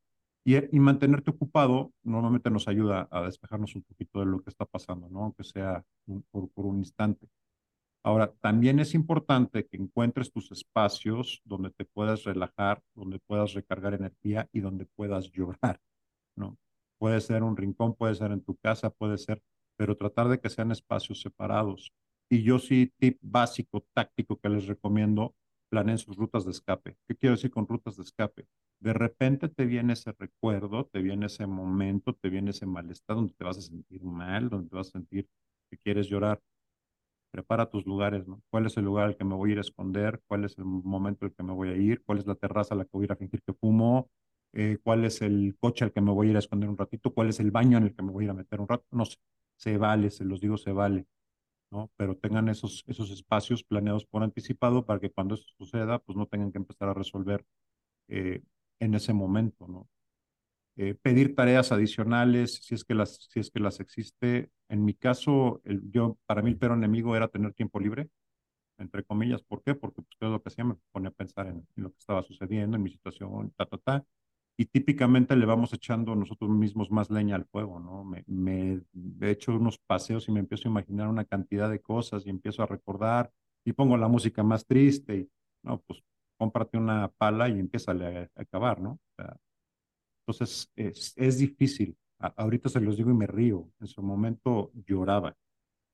Y, 0.45 0.57
y, 0.75 0.79
mantenerte 0.79 1.31
ocupado 1.31 1.93
normalmente 2.03 2.49
nos 2.49 2.67
ayuda 2.67 3.07
a 3.11 3.21
despejarnos 3.21 3.75
un 3.75 3.83
poquito 3.83 4.19
de 4.19 4.25
lo 4.25 4.41
que 4.41 4.49
está 4.49 4.65
pasando, 4.65 5.09
¿no? 5.09 5.23
aunque 5.25 5.43
sea 5.43 5.85
por, 6.31 6.49
por 6.51 6.65
un 6.65 6.79
instante. 6.79 7.27
Ahora, 8.05 8.33
también 8.41 8.79
es 8.79 8.93
importante 8.95 9.65
que 9.65 9.77
encuentres 9.77 10.31
tus 10.31 10.51
espacios 10.51 11.41
donde 11.45 11.69
te 11.71 11.85
puedas 11.85 12.23
relajar, 12.25 12.83
donde 12.95 13.19
puedas 13.19 13.53
recargar 13.53 13.93
energía 13.93 14.49
y 14.51 14.59
donde 14.59 14.85
puedas 14.85 15.31
llorar, 15.31 15.79
¿no? 16.35 16.57
Puede 16.99 17.21
ser 17.21 17.43
un 17.43 17.55
rincón, 17.57 17.95
puede 17.95 18.15
ser 18.15 18.31
en 18.31 18.41
tu 18.43 18.55
casa, 18.57 18.89
puede 18.89 19.17
ser, 19.17 19.41
pero 19.77 19.95
tratar 19.95 20.27
de 20.29 20.39
que 20.39 20.49
sean 20.49 20.71
espacios 20.71 21.21
separados. 21.21 21.93
Y 22.29 22.43
yo 22.43 22.59
sí, 22.59 22.91
tip 22.97 23.19
básico, 23.21 23.85
táctico 23.93 24.37
que 24.37 24.49
les 24.49 24.67
recomiendo, 24.67 25.35
planeen 25.69 25.97
sus 25.97 26.17
rutas 26.17 26.45
de 26.45 26.51
escape. 26.51 26.97
¿Qué 27.07 27.15
quiero 27.15 27.35
decir 27.35 27.51
con 27.51 27.67
rutas 27.67 27.95
de 27.97 28.03
escape? 28.03 28.47
De 28.79 28.93
repente 28.93 29.47
te 29.47 29.65
viene 29.65 29.93
ese 29.93 30.11
recuerdo, 30.11 30.85
te 30.91 31.01
viene 31.01 31.27
ese 31.27 31.47
momento, 31.47 32.13
te 32.13 32.29
viene 32.29 32.51
ese 32.51 32.65
malestar 32.65 33.15
donde 33.15 33.33
te 33.33 33.43
vas 33.45 33.57
a 33.57 33.61
sentir 33.61 34.03
mal, 34.03 34.49
donde 34.49 34.69
te 34.69 34.75
vas 34.75 34.89
a 34.89 34.91
sentir 34.91 35.27
que 35.69 35.77
quieres 35.77 36.07
llorar 36.07 36.41
prepara 37.33 37.69
tus 37.69 37.85
lugares, 37.87 38.27
¿no? 38.27 38.41
¿Cuál 38.51 38.67
es 38.67 38.77
el 38.77 38.85
lugar 38.85 39.07
al 39.07 39.17
que 39.17 39.25
me 39.25 39.35
voy 39.35 39.51
a 39.51 39.53
ir 39.53 39.57
a 39.59 39.61
esconder? 39.61 40.21
¿Cuál 40.27 40.45
es 40.45 40.57
el 40.59 40.65
momento 40.65 41.25
al 41.25 41.33
que 41.33 41.43
me 41.43 41.53
voy 41.53 41.69
a 41.69 41.75
ir? 41.77 42.03
¿Cuál 42.05 42.19
es 42.19 42.27
la 42.27 42.35
terraza 42.35 42.75
a 42.75 42.77
la 42.77 42.85
que 42.85 42.91
voy 42.93 43.03
a 43.03 43.07
ir 43.07 43.11
a 43.13 43.15
fingir 43.17 43.41
que 43.43 43.53
fumo? 43.53 44.09
Eh, 44.53 44.77
¿Cuál 44.83 45.05
es 45.05 45.21
el 45.23 45.57
coche 45.59 45.85
al 45.85 45.93
que 45.93 46.01
me 46.01 46.11
voy 46.11 46.27
a 46.27 46.31
ir 46.31 46.35
a 46.37 46.39
esconder 46.39 46.69
un 46.69 46.77
ratito? 46.77 47.13
¿Cuál 47.13 47.29
es 47.29 47.39
el 47.39 47.51
baño 47.51 47.77
en 47.79 47.85
el 47.85 47.95
que 47.95 48.03
me 48.03 48.11
voy 48.11 48.23
a 48.23 48.25
ir 48.25 48.31
a 48.31 48.33
meter 48.35 48.61
un 48.61 48.67
rato? 48.67 48.85
No 48.91 49.05
sé, 49.05 49.17
se 49.57 49.77
vale, 49.77 50.11
se 50.11 50.25
los 50.25 50.41
digo, 50.41 50.57
se 50.57 50.71
vale, 50.71 51.07
¿no? 51.71 51.91
Pero 51.97 52.17
tengan 52.17 52.49
esos, 52.49 52.83
esos 52.87 53.11
espacios 53.11 53.63
planeados 53.63 54.05
por 54.05 54.23
anticipado 54.23 54.85
para 54.85 54.99
que 54.99 55.11
cuando 55.11 55.35
eso 55.35 55.45
suceda, 55.57 55.99
pues 55.99 56.17
no 56.17 56.27
tengan 56.27 56.51
que 56.51 56.59
empezar 56.59 56.89
a 56.89 56.93
resolver 56.93 57.45
eh, 58.09 58.43
en 58.79 58.95
ese 58.95 59.13
momento, 59.13 59.67
¿no? 59.67 59.89
Eh, 60.75 60.95
pedir 60.95 61.35
tareas 61.35 61.71
adicionales 61.71 62.55
si 62.63 62.73
es 62.73 62.83
que 62.83 62.95
las, 62.95 63.27
si 63.29 63.39
es 63.39 63.51
que 63.51 63.59
las 63.59 63.79
existe. 63.79 64.49
En 64.69 64.83
mi 64.85 64.93
caso, 64.95 65.61
el, 65.65 65.91
yo, 65.91 66.17
para 66.25 66.41
mí 66.41 66.51
el 66.51 66.57
peor 66.57 66.73
enemigo 66.73 67.15
era 67.15 67.27
tener 67.27 67.53
tiempo 67.53 67.79
libre, 67.79 68.09
entre 68.77 69.03
comillas. 69.03 69.43
¿Por 69.43 69.63
qué? 69.63 69.75
Porque 69.75 70.01
pues, 70.01 70.17
todo 70.19 70.31
lo 70.31 70.41
que 70.41 70.49
hacía 70.49 70.65
me 70.65 70.75
pone 70.91 71.09
a 71.09 71.11
pensar 71.11 71.47
en, 71.47 71.67
lo 71.75 71.91
que 71.91 71.99
estaba 71.99 72.23
sucediendo, 72.23 72.77
en 72.77 72.83
mi 72.83 72.89
situación, 72.91 73.53
ta, 73.57 73.65
ta, 73.65 73.77
ta. 73.77 74.05
Y 74.57 74.65
típicamente 74.65 75.35
le 75.35 75.45
vamos 75.45 75.73
echando 75.73 76.15
nosotros 76.15 76.49
mismos 76.51 76.91
más 76.91 77.09
leña 77.09 77.35
al 77.35 77.45
fuego, 77.45 77.79
¿no? 77.79 78.03
Me, 78.03 78.23
me 78.27 78.81
he 79.21 79.31
hecho 79.31 79.55
unos 79.55 79.79
paseos 79.79 80.27
y 80.27 80.31
me 80.31 80.39
empiezo 80.41 80.67
a 80.67 80.71
imaginar 80.71 81.07
una 81.07 81.25
cantidad 81.25 81.69
de 81.69 81.81
cosas 81.81 82.25
y 82.25 82.29
empiezo 82.29 82.63
a 82.63 82.67
recordar 82.67 83.31
y 83.65 83.73
pongo 83.73 83.97
la 83.97 84.07
música 84.07 84.43
más 84.43 84.65
triste 84.65 85.15
y, 85.17 85.29
no, 85.63 85.81
pues 85.81 86.03
cómprate 86.37 86.77
una 86.77 87.09
pala 87.09 87.49
y 87.49 87.59
empieza 87.59 87.93
a 87.93 88.29
acabar, 88.35 88.81
¿no? 88.81 88.91
O 88.91 89.15
sea, 89.15 89.37
entonces, 90.25 90.71
es, 90.75 91.13
es 91.17 91.37
difícil. 91.37 91.97
ahorita 92.19 92.69
se 92.69 92.79
los 92.79 92.95
digo 92.95 93.11
y 93.11 93.13
me 93.13 93.27
río. 93.27 93.69
En 93.81 93.87
su 93.87 94.01
momento 94.01 94.71
lloraba, 94.87 95.35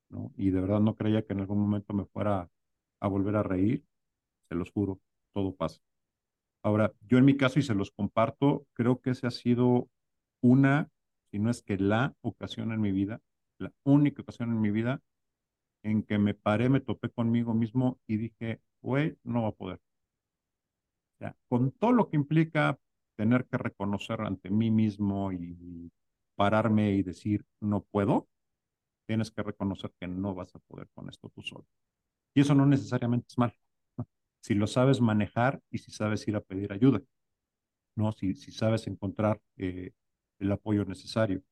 ¿no? 0.09 0.31
Y 0.37 0.51
de 0.51 0.61
verdad 0.61 0.79
no 0.79 0.95
creía 0.95 1.25
que 1.25 1.33
en 1.33 1.39
algún 1.41 1.59
momento 1.59 1.93
me 1.93 2.05
fuera 2.05 2.49
a 2.99 3.07
volver 3.07 3.35
a 3.35 3.43
reír. 3.43 3.83
Se 4.47 4.55
los 4.55 4.71
juro, 4.71 4.99
todo 5.33 5.55
pasa. 5.55 5.81
Ahora, 6.63 6.93
yo 7.01 7.17
en 7.17 7.25
mi 7.25 7.37
caso, 7.37 7.59
y 7.59 7.63
se 7.63 7.73
los 7.73 7.91
comparto, 7.91 8.67
creo 8.73 9.01
que 9.01 9.11
ese 9.11 9.25
ha 9.25 9.31
sido 9.31 9.89
una, 10.41 10.89
si 11.31 11.39
no 11.39 11.49
es 11.49 11.63
que 11.63 11.77
la 11.77 12.15
ocasión 12.21 12.71
en 12.71 12.81
mi 12.81 12.91
vida, 12.91 13.21
la 13.57 13.73
única 13.83 14.21
ocasión 14.21 14.51
en 14.51 14.61
mi 14.61 14.69
vida 14.69 15.01
en 15.83 16.03
que 16.03 16.19
me 16.19 16.33
paré, 16.33 16.69
me 16.69 16.81
topé 16.81 17.09
conmigo 17.09 17.53
mismo 17.53 17.99
y 18.05 18.17
dije, 18.17 18.61
güey, 18.81 19.17
no 19.23 19.43
va 19.43 19.49
a 19.49 19.53
poder. 19.53 19.79
Con 21.47 21.71
todo 21.71 21.91
lo 21.93 22.09
que 22.09 22.17
implica 22.17 22.79
tener 23.19 23.45
que 23.47 23.57
reconocer 23.57 24.21
ante 24.21 24.49
mí 24.49 24.71
mismo 24.71 25.33
y 25.33 25.91
pararme 26.35 26.93
y 26.93 27.03
decir, 27.03 27.43
no 27.59 27.83
puedo, 27.83 28.29
tienes 29.07 29.29
que 29.29 29.43
reconocer 29.43 29.91
que 29.99 30.07
no 30.07 30.33
vas 30.33 30.55
a 30.55 30.59
poder 30.59 30.87
con 30.95 31.09
esto 31.09 31.29
tú 31.35 31.41
solo. 31.41 31.67
Y 32.33 32.39
eso 32.39 32.55
no 32.55 32.65
necesariamente 32.65 33.27
es 33.29 33.37
mal. 33.37 33.53
Si 34.41 34.53
lo 34.53 34.67
sabes 34.67 35.01
manejar 35.01 35.61
y 35.69 35.79
si 35.79 35.91
sabes 35.91 36.25
ir 36.29 36.37
a 36.37 36.39
pedir 36.39 36.71
ayuda, 36.71 37.01
¿no? 37.97 38.13
Si, 38.13 38.35
si 38.35 38.53
sabes 38.53 38.87
encontrar 38.87 39.41
eh, 39.57 39.91
el 40.39 40.51
apoyo 40.53 40.85
necesario. 40.85 41.43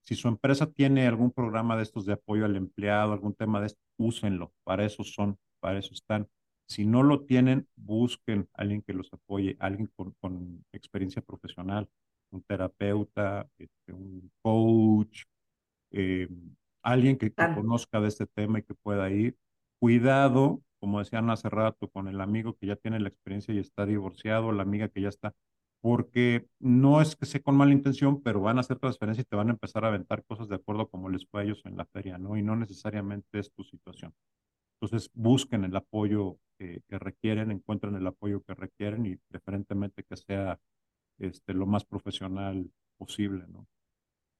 Si 0.00 0.16
su 0.16 0.26
empresa 0.26 0.72
tiene 0.72 1.06
algún 1.06 1.30
programa 1.30 1.76
de 1.76 1.84
estos 1.84 2.04
de 2.04 2.14
apoyo 2.14 2.46
al 2.46 2.56
empleado, 2.56 3.12
algún 3.12 3.36
tema 3.36 3.60
de 3.60 3.68
esto, 3.68 3.80
úsenlo. 3.96 4.52
Para 4.64 4.84
eso 4.84 5.04
son, 5.04 5.38
para 5.60 5.78
eso 5.78 5.94
están. 5.94 6.28
Si 6.72 6.86
no 6.86 7.02
lo 7.02 7.26
tienen, 7.26 7.68
busquen 7.76 8.48
a 8.54 8.62
alguien 8.62 8.80
que 8.80 8.94
los 8.94 9.12
apoye, 9.12 9.56
alguien 9.60 9.90
con, 9.94 10.12
con 10.20 10.64
experiencia 10.72 11.20
profesional, 11.20 11.86
un 12.30 12.42
terapeuta, 12.42 13.46
este, 13.58 13.92
un 13.92 14.30
coach, 14.40 15.24
eh, 15.90 16.28
alguien 16.82 17.18
que, 17.18 17.30
conozca 17.30 18.00
de 18.00 18.08
este 18.08 18.26
tema 18.26 18.60
y 18.60 18.62
que 18.62 18.72
pueda 18.72 19.10
ir. 19.10 19.36
Cuidado, 19.78 20.62
como 20.80 21.00
decían 21.00 21.28
hace 21.28 21.50
rato, 21.50 21.88
con 21.90 22.08
el 22.08 22.22
amigo 22.22 22.56
que 22.56 22.68
ya 22.68 22.76
tiene 22.76 23.00
la 23.00 23.08
experiencia 23.08 23.52
y 23.52 23.58
está 23.58 23.84
divorciado, 23.84 24.50
la 24.52 24.62
amiga 24.62 24.88
que 24.88 25.02
ya 25.02 25.10
está, 25.10 25.34
porque 25.82 26.46
no 26.58 27.02
es 27.02 27.16
que 27.16 27.26
sea 27.26 27.42
con 27.42 27.54
mala 27.54 27.72
intención, 27.72 28.22
pero 28.22 28.40
van 28.40 28.56
a 28.56 28.60
hacer 28.60 28.78
transferencia 28.78 29.20
y 29.20 29.26
te 29.26 29.36
van 29.36 29.48
a 29.48 29.52
empezar 29.52 29.84
a 29.84 29.88
aventar 29.88 30.24
cosas 30.24 30.48
de 30.48 30.54
acuerdo 30.54 30.88
como 30.88 31.10
les 31.10 31.26
fue 31.26 31.42
a 31.42 31.44
ellos 31.44 31.60
en 31.66 31.76
la 31.76 31.84
feria, 31.84 32.16
¿no? 32.16 32.38
Y 32.38 32.42
no 32.42 32.56
necesariamente 32.56 33.38
es 33.38 33.52
tu 33.52 33.62
situación. 33.62 34.14
Entonces, 34.80 35.10
busquen 35.14 35.64
el 35.64 35.76
apoyo 35.76 36.38
que, 36.88 36.98
requieren, 36.98 37.50
encuentren 37.50 37.94
el 37.94 38.06
apoyo 38.06 38.42
que 38.42 38.54
requieren 38.54 39.06
y 39.06 39.16
preferentemente 39.16 40.04
que 40.04 40.16
sea 40.16 40.60
este, 41.18 41.54
lo 41.54 41.66
más 41.66 41.84
profesional 41.84 42.70
posible, 42.96 43.44
¿no? 43.48 43.66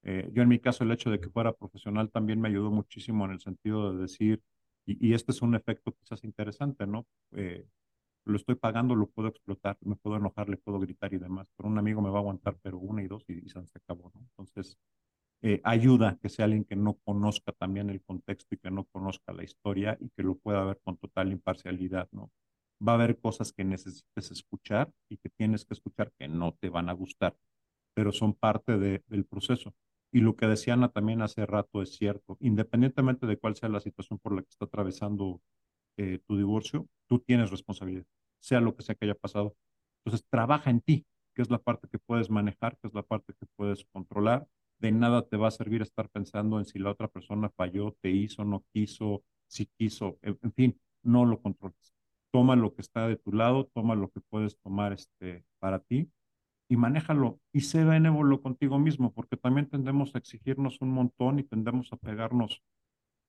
Eh, 0.03 0.29
yo 0.33 0.43
en 0.43 0.49
mi 0.49 0.59
caso 0.59 0.83
el 0.83 0.91
hecho 0.91 1.09
de 1.09 1.19
que 1.19 1.29
fuera 1.29 1.53
profesional 1.53 2.11
también 2.11 2.41
me 2.41 2.49
ayudó 2.49 2.71
muchísimo 2.71 3.25
en 3.25 3.31
el 3.31 3.39
sentido 3.39 3.93
de 3.93 4.01
decir, 4.01 4.41
y, 4.85 5.13
este 5.13 5.31
es 5.31 5.41
un 5.41 5.55
efecto 5.55 5.93
quizás 5.93 6.25
interesante, 6.25 6.85
¿no? 6.85 7.05
Eh, 7.31 7.65
lo 8.25 8.35
estoy 8.35 8.55
pagando, 8.55 8.95
lo 8.95 9.07
puedo 9.07 9.29
explotar, 9.29 9.77
me 9.81 9.95
puedo 9.95 10.17
enojar, 10.17 10.49
le 10.49 10.57
puedo 10.57 10.79
gritar 10.79 11.13
y 11.13 11.19
demás, 11.19 11.47
pero 11.55 11.69
un 11.69 11.77
amigo 11.77 12.01
me 12.01 12.09
va 12.09 12.17
a 12.17 12.19
aguantar, 12.19 12.57
pero 12.61 12.79
una 12.79 13.01
y 13.01 13.07
dos 13.07 13.23
y, 13.29 13.45
y 13.45 13.49
se 13.49 13.59
acabó, 13.59 14.11
¿no? 14.13 14.21
Entonces, 14.21 14.77
eh, 15.43 15.61
ayuda 15.65 16.17
que 16.21 16.29
sea 16.29 16.45
alguien 16.45 16.63
que 16.65 16.77
no 16.77 16.95
conozca 17.03 17.51
también 17.51 17.89
el 17.89 18.01
contexto 18.01 18.55
y 18.55 18.57
que 18.57 18.71
no 18.71 18.85
conozca 18.85 19.33
la 19.33 19.43
historia 19.43 19.97
y 19.99 20.09
que 20.11 20.23
lo 20.23 20.35
pueda 20.35 20.63
ver 20.63 20.79
con 20.83 20.97
total 20.97 21.31
imparcialidad, 21.31 22.07
¿no? 22.11 22.31
Va 22.85 22.93
a 22.93 22.95
haber 22.95 23.19
cosas 23.19 23.53
que 23.53 23.63
necesites 23.65 24.31
escuchar 24.31 24.91
y 25.09 25.17
que 25.17 25.29
tienes 25.29 25.65
que 25.65 25.73
escuchar 25.73 26.11
que 26.17 26.27
no 26.29 26.53
te 26.53 26.69
van 26.69 26.89
a 26.89 26.93
gustar, 26.93 27.35
pero 27.93 28.11
son 28.11 28.33
parte 28.33 28.77
de, 28.77 29.03
del 29.07 29.25
proceso. 29.25 29.75
Y 30.13 30.21
lo 30.21 30.35
que 30.35 30.47
decía 30.47 30.75
Ana 30.75 30.89
también 30.89 31.21
hace 31.21 31.45
rato 31.45 31.81
es 31.81 31.95
cierto, 31.97 32.37
independientemente 32.39 33.27
de 33.27 33.37
cuál 33.37 33.55
sea 33.55 33.69
la 33.69 33.81
situación 33.81 34.19
por 34.19 34.33
la 34.35 34.43
que 34.43 34.49
está 34.49 34.65
atravesando 34.65 35.41
eh, 35.97 36.19
tu 36.27 36.37
divorcio, 36.37 36.87
tú 37.07 37.19
tienes 37.19 37.51
responsabilidad, 37.51 38.05
sea 38.39 38.61
lo 38.61 38.75
que 38.75 38.83
sea 38.83 38.95
que 38.95 39.05
haya 39.05 39.15
pasado. 39.15 39.55
Entonces, 40.05 40.25
trabaja 40.29 40.69
en 40.69 40.81
ti, 40.81 41.05
que 41.35 41.41
es 41.41 41.49
la 41.49 41.59
parte 41.59 41.87
que 41.89 41.99
puedes 41.99 42.29
manejar, 42.29 42.77
que 42.77 42.87
es 42.87 42.93
la 42.93 43.03
parte 43.03 43.33
que 43.39 43.45
puedes 43.55 43.85
controlar. 43.91 44.47
De 44.83 44.91
nada 44.91 45.21
te 45.21 45.37
va 45.37 45.47
a 45.47 45.51
servir 45.51 45.81
estar 45.81 46.09
pensando 46.09 46.59
en 46.59 46.65
si 46.65 46.77
la 46.77 46.91
otra 46.91 47.07
persona 47.07 47.49
falló, 47.49 47.95
te 48.01 48.09
hizo, 48.09 48.43
no 48.43 48.65
quiso, 48.73 49.23
si 49.47 49.65
quiso, 49.65 50.19
en, 50.21 50.51
fin, 50.51 50.77
no 51.03 51.23
lo 51.23 51.39
controles. 51.41 51.95
Toma 52.33 52.57
lo 52.57 52.75
que 52.75 52.81
está 52.81 53.07
de 53.07 53.15
tu 53.15 53.31
lado, 53.31 53.71
toma 53.73 53.95
lo 53.95 54.09
que 54.09 54.19
puedes 54.19 54.57
tomar 54.59 54.91
este, 54.91 55.45
para 55.59 55.79
ti 55.79 56.11
y 56.67 56.75
manéjalo 56.75 57.39
y 57.53 57.61
sé 57.61 57.85
benévolo 57.85 58.41
contigo 58.41 58.77
mismo, 58.77 59.13
porque 59.13 59.37
también 59.37 59.69
tendemos 59.69 60.15
a 60.15 60.17
exigirnos 60.17 60.81
un 60.81 60.91
montón 60.91 61.39
y 61.39 61.43
tendemos 61.43 61.93
a 61.93 61.95
pegarnos 61.95 62.61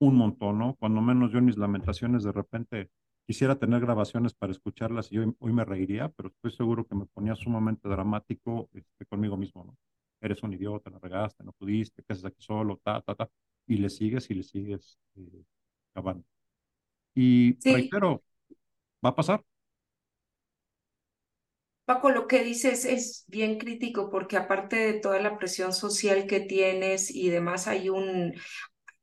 un 0.01 0.17
montón, 0.17 0.59
¿no? 0.59 0.75
Cuando 0.75 1.03
menos 1.03 1.31
yo 1.31 1.39
en 1.39 1.45
mis 1.45 1.57
lamentaciones 1.57 2.25
de 2.25 2.33
repente 2.33 2.91
quisiera 3.29 3.61
tener 3.61 3.81
grabaciones 3.81 4.35
para 4.35 4.51
escucharlas 4.51 5.13
y 5.13 5.19
hoy, 5.19 5.33
hoy 5.39 5.53
me 5.53 5.65
reiría, 5.65 6.09
pero 6.09 6.31
estoy 6.31 6.51
seguro 6.51 6.85
que 6.85 6.97
me 6.97 7.07
ponía 7.07 7.37
sumamente 7.37 7.89
dramático 7.89 8.69
este, 8.73 9.07
conmigo 9.07 9.37
mismo, 9.37 9.63
¿no? 9.63 9.77
Eres 10.25 10.43
un 10.45 10.55
idiota, 10.55 10.91
la 10.91 10.99
regaste, 11.01 11.45
no 11.45 11.53
pudiste, 11.53 12.03
¿qué 12.05 12.15
haces 12.15 12.27
aquí 12.27 12.43
solo? 12.43 12.79
Ta, 12.85 13.03
ta, 13.03 13.15
ta. 13.17 13.31
Y 13.69 13.79
le 13.79 13.91
sigues 13.91 14.31
y 14.31 14.35
le 14.35 14.43
sigues 14.45 14.99
eh, 15.17 15.45
acabando. 15.95 16.25
Y 17.15 17.59
Sí, 17.59 17.71
reitero, 17.71 18.25
va 19.05 19.11
a 19.11 19.17
pasar. 19.17 19.45
Paco, 21.85 22.11
lo 22.11 22.27
que 22.27 22.43
dices 22.43 22.87
es 22.87 23.25
bien 23.29 23.59
crítico 23.59 24.09
porque 24.11 24.39
aparte 24.39 24.77
de 24.77 24.95
toda 25.01 25.21
la 25.21 25.37
presión 25.39 25.73
social 25.75 26.27
que 26.27 26.41
tienes 26.41 27.15
y 27.15 27.29
demás, 27.29 27.69
hay 27.69 27.91
un, 27.91 28.35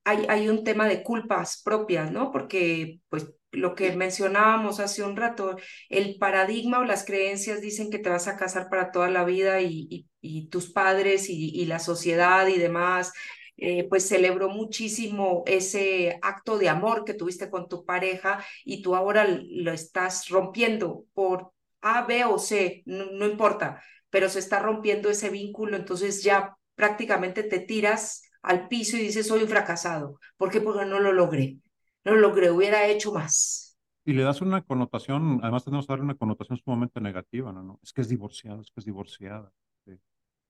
hay, 0.05 0.25
hay 0.29 0.49
un 0.49 0.63
tema 0.63 0.87
de 0.87 1.03
culpas 1.03 1.61
propias, 1.63 2.11
¿no? 2.11 2.31
Porque, 2.31 3.01
pues, 3.09 3.33
lo 3.51 3.75
que 3.75 3.95
mencionábamos 3.95 4.79
hace 4.79 5.03
un 5.03 5.15
rato, 5.15 5.57
el 5.89 6.17
paradigma 6.17 6.79
o 6.79 6.85
las 6.85 7.05
creencias 7.05 7.61
dicen 7.61 7.89
que 7.89 7.99
te 7.99 8.09
vas 8.09 8.27
a 8.27 8.37
casar 8.37 8.69
para 8.69 8.91
toda 8.91 9.09
la 9.09 9.23
vida 9.25 9.61
y, 9.61 10.07
y, 10.21 10.47
tus 10.47 10.71
padres 10.71 11.29
y, 11.29 11.49
y, 11.49 11.65
la 11.65 11.79
sociedad 11.79 12.47
y 12.47 12.57
demás, 12.57 13.13
eh, 13.57 13.87
pues 13.89 14.07
celebró 14.07 14.49
muchísimo 14.49 15.43
ese 15.45 16.19
acto 16.21 16.57
de 16.57 16.69
amor 16.69 17.03
que 17.05 17.13
tuviste 17.13 17.49
con 17.49 17.67
tu 17.67 17.85
pareja 17.85 18.43
y 18.65 18.81
tú 18.81 18.95
ahora 18.95 19.27
lo 19.27 19.71
estás 19.71 20.29
rompiendo 20.29 21.05
por 21.13 21.51
A, 21.81 22.05
B 22.05 22.25
o 22.25 22.39
C, 22.39 22.83
no, 22.85 23.05
no 23.11 23.25
importa, 23.27 23.83
pero 24.09 24.29
se 24.29 24.39
está 24.39 24.59
rompiendo 24.59 25.09
ese 25.09 25.29
vínculo, 25.29 25.77
entonces 25.77 26.23
ya 26.23 26.55
prácticamente 26.75 27.43
te 27.43 27.59
tiras 27.59 28.23
al 28.41 28.67
piso 28.67 28.97
y 28.97 29.01
dices, 29.01 29.27
soy 29.27 29.43
un 29.43 29.49
fracasado. 29.49 30.19
¿Por 30.37 30.49
qué? 30.51 30.61
Porque 30.61 30.85
no 30.85 30.99
lo 30.99 31.13
logré. 31.13 31.57
No 32.03 32.15
lo 32.15 32.19
logré, 32.19 32.49
hubiera 32.49 32.87
hecho 32.87 33.13
más. 33.13 33.77
Y 34.03 34.13
le 34.13 34.23
das 34.23 34.41
una 34.41 34.63
connotación, 34.63 35.39
además 35.43 35.63
tenemos 35.63 35.85
que 35.85 35.93
darle 35.93 36.05
una 36.05 36.15
connotación 36.15 36.57
sumamente 36.57 36.99
negativa, 36.99 37.51
¿no? 37.51 37.61
¿no? 37.61 37.79
Es 37.83 37.93
que 37.93 38.01
es 38.01 38.09
divorciado, 38.09 38.61
es 38.61 38.71
que 38.71 38.79
es 38.79 38.85
divorciada. 38.85 39.51
Sí. 39.85 39.91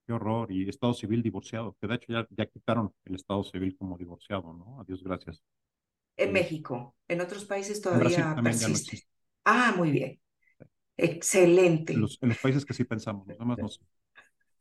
Qué 0.07 0.13
horror. 0.13 0.51
Y 0.51 0.69
estado 0.69 0.93
civil 0.93 1.21
divorciado, 1.21 1.75
que 1.79 1.87
de 1.87 1.95
hecho 1.95 2.13
ya, 2.13 2.27
ya 2.29 2.45
quitaron 2.45 2.93
el 3.03 3.15
estado 3.15 3.43
civil 3.43 3.75
como 3.77 3.97
divorciado, 3.97 4.53
¿no? 4.53 4.79
Adiós, 4.79 5.03
gracias. 5.03 5.43
En 6.15 6.29
eh, 6.29 6.31
México, 6.31 6.95
en 7.07 7.21
otros 7.21 7.45
países 7.45 7.81
todavía 7.81 8.35
persiste. 8.41 8.97
No 8.97 9.03
ah, 9.45 9.73
muy 9.75 9.91
bien. 9.91 10.19
Excelente. 10.95 11.93
En 11.93 12.01
los, 12.01 12.19
en 12.21 12.29
los, 12.29 12.37
países 12.37 12.63
que 12.63 12.73
sí 12.73 12.83
pensamos, 12.83 13.27
los 13.27 13.37
demás 13.37 13.57
no 13.57 13.67
sé. 13.67 13.81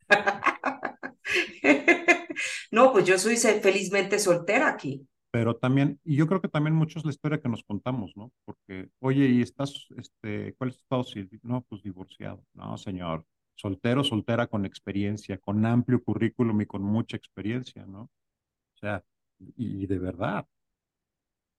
no, 2.71 2.91
pues 2.91 3.05
yo 3.05 3.17
soy 3.17 3.37
felizmente 3.37 4.19
soltera 4.19 4.69
aquí. 4.69 5.07
Pero 5.31 5.55
también, 5.55 5.99
y 6.03 6.17
yo 6.17 6.27
creo 6.27 6.41
que 6.41 6.49
también 6.49 6.75
mucho 6.75 6.99
es 6.99 7.05
la 7.05 7.11
historia 7.11 7.39
que 7.41 7.47
nos 7.49 7.63
contamos, 7.63 8.11
¿no? 8.17 8.31
Porque, 8.45 8.89
oye, 8.99 9.27
¿y 9.29 9.41
estás, 9.41 9.87
este, 9.97 10.53
cuál 10.55 10.71
es 10.71 10.77
tu 10.77 10.81
estado 10.83 11.03
civil? 11.05 11.39
No, 11.43 11.61
pues 11.63 11.81
divorciado. 11.83 12.43
No, 12.53 12.77
señor. 12.77 13.25
Soltero, 13.55 14.03
soltera 14.03 14.47
con 14.47 14.65
experiencia, 14.65 15.37
con 15.37 15.65
amplio 15.65 16.03
currículum 16.03 16.61
y 16.61 16.65
con 16.65 16.81
mucha 16.83 17.15
experiencia, 17.17 17.85
¿no? 17.85 18.03
O 18.03 18.77
sea, 18.79 19.03
y, 19.39 19.83
y 19.83 19.87
de 19.87 19.99
verdad. 19.99 20.47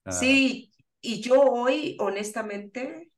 Sí, 0.09 0.73
y 1.01 1.21
yo 1.21 1.41
hoy, 1.41 1.97
honestamente, 2.01 3.11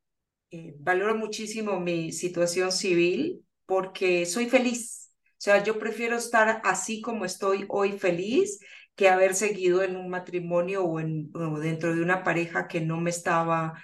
eh, 0.51 0.75
valoro 0.79 1.17
muchísimo 1.17 1.81
mi 1.81 2.13
situación 2.13 2.73
civil 2.73 3.45
porque 3.67 4.27
soy 4.27 4.47
feliz. 4.49 5.13
O 5.33 5.37
sea, 5.45 5.65
yo 5.65 5.79
prefiero 5.79 6.17
estar 6.17 6.63
así 6.65 7.01
como 7.01 7.25
estoy 7.25 7.67
hoy 7.69 7.99
feliz 7.99 8.61
que 8.95 9.09
haber 9.09 9.35
seguido 9.35 9.83
en 9.83 9.97
un 9.97 10.09
matrimonio 10.09 10.85
o, 10.85 11.01
en, 11.01 11.31
o 11.35 11.59
dentro 11.59 11.95
de 11.95 12.03
una 12.03 12.23
pareja 12.23 12.69
que 12.69 12.81
no 12.81 13.01
me 13.01 13.11
estaba 13.11 13.75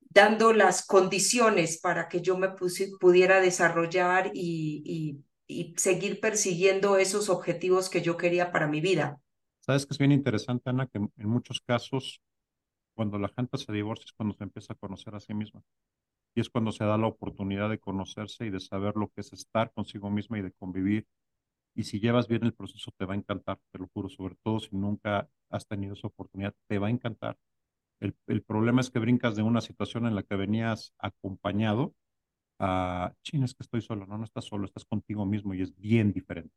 dando 0.00 0.52
las 0.54 0.86
condiciones 0.86 1.78
para 1.78 2.08
que 2.08 2.22
yo 2.22 2.38
me 2.38 2.48
puse, 2.48 2.90
pudiera 2.98 3.40
desarrollar 3.40 4.30
y, 4.32 4.82
y, 4.86 5.24
y, 5.46 5.74
seguir 5.76 6.20
persiguiendo 6.20 6.96
esos 6.96 7.28
objetivos 7.28 7.90
que 7.90 8.00
yo 8.00 8.16
quería 8.16 8.50
para 8.50 8.66
mi 8.66 8.80
vida. 8.80 9.20
Sabes 9.60 9.84
que 9.84 9.92
es 9.92 9.98
bien 9.98 10.12
interesante, 10.12 10.70
Ana, 10.70 10.86
que 10.86 10.98
en 10.98 11.28
muchos 11.28 11.60
casos, 11.60 12.22
cuando 12.94 13.18
la 13.18 13.28
gente 13.28 13.58
se 13.58 13.70
divorcia 13.72 14.04
es 14.06 14.12
cuando 14.12 14.34
se 14.34 14.44
empieza 14.44 14.72
a 14.72 14.76
conocer 14.76 15.14
a 15.14 15.20
sí 15.20 15.34
misma. 15.34 15.62
Y 16.34 16.40
es 16.40 16.48
cuando 16.48 16.72
se 16.72 16.84
da 16.84 16.96
la 16.96 17.08
oportunidad 17.08 17.68
de 17.68 17.78
conocerse 17.78 18.46
y 18.46 18.50
de 18.50 18.60
saber 18.60 18.94
lo 18.96 19.08
que 19.08 19.20
es 19.20 19.32
estar 19.32 19.70
consigo 19.72 20.10
misma 20.10 20.38
y 20.38 20.42
de 20.42 20.52
convivir 20.52 21.06
y 21.76 21.84
si 21.84 22.00
llevas 22.00 22.26
bien 22.26 22.44
el 22.44 22.54
proceso 22.54 22.90
te 22.96 23.04
va 23.04 23.14
a 23.14 23.16
encantar, 23.16 23.58
te 23.70 23.78
lo 23.78 23.88
juro, 23.88 24.08
sobre 24.08 24.34
todo 24.42 24.60
si 24.60 24.74
nunca 24.74 25.28
has 25.50 25.66
tenido 25.66 25.94
esa 25.94 26.08
oportunidad, 26.08 26.54
te 26.68 26.78
va 26.78 26.88
a 26.88 26.90
encantar. 26.90 27.36
El, 28.00 28.16
el 28.26 28.42
problema 28.42 28.80
es 28.80 28.90
que 28.90 28.98
brincas 28.98 29.36
de 29.36 29.42
una 29.42 29.60
situación 29.60 30.06
en 30.06 30.14
la 30.14 30.22
que 30.22 30.36
venías 30.36 30.94
acompañado 30.98 31.94
a, 32.58 33.14
chin, 33.22 33.44
es 33.44 33.54
que 33.54 33.62
estoy 33.62 33.82
solo, 33.82 34.06
no, 34.06 34.18
no 34.18 34.24
estás 34.24 34.46
solo, 34.46 34.64
estás 34.64 34.86
contigo 34.86 35.26
mismo 35.26 35.54
y 35.54 35.62
es 35.62 35.76
bien 35.76 36.12
diferente. 36.12 36.54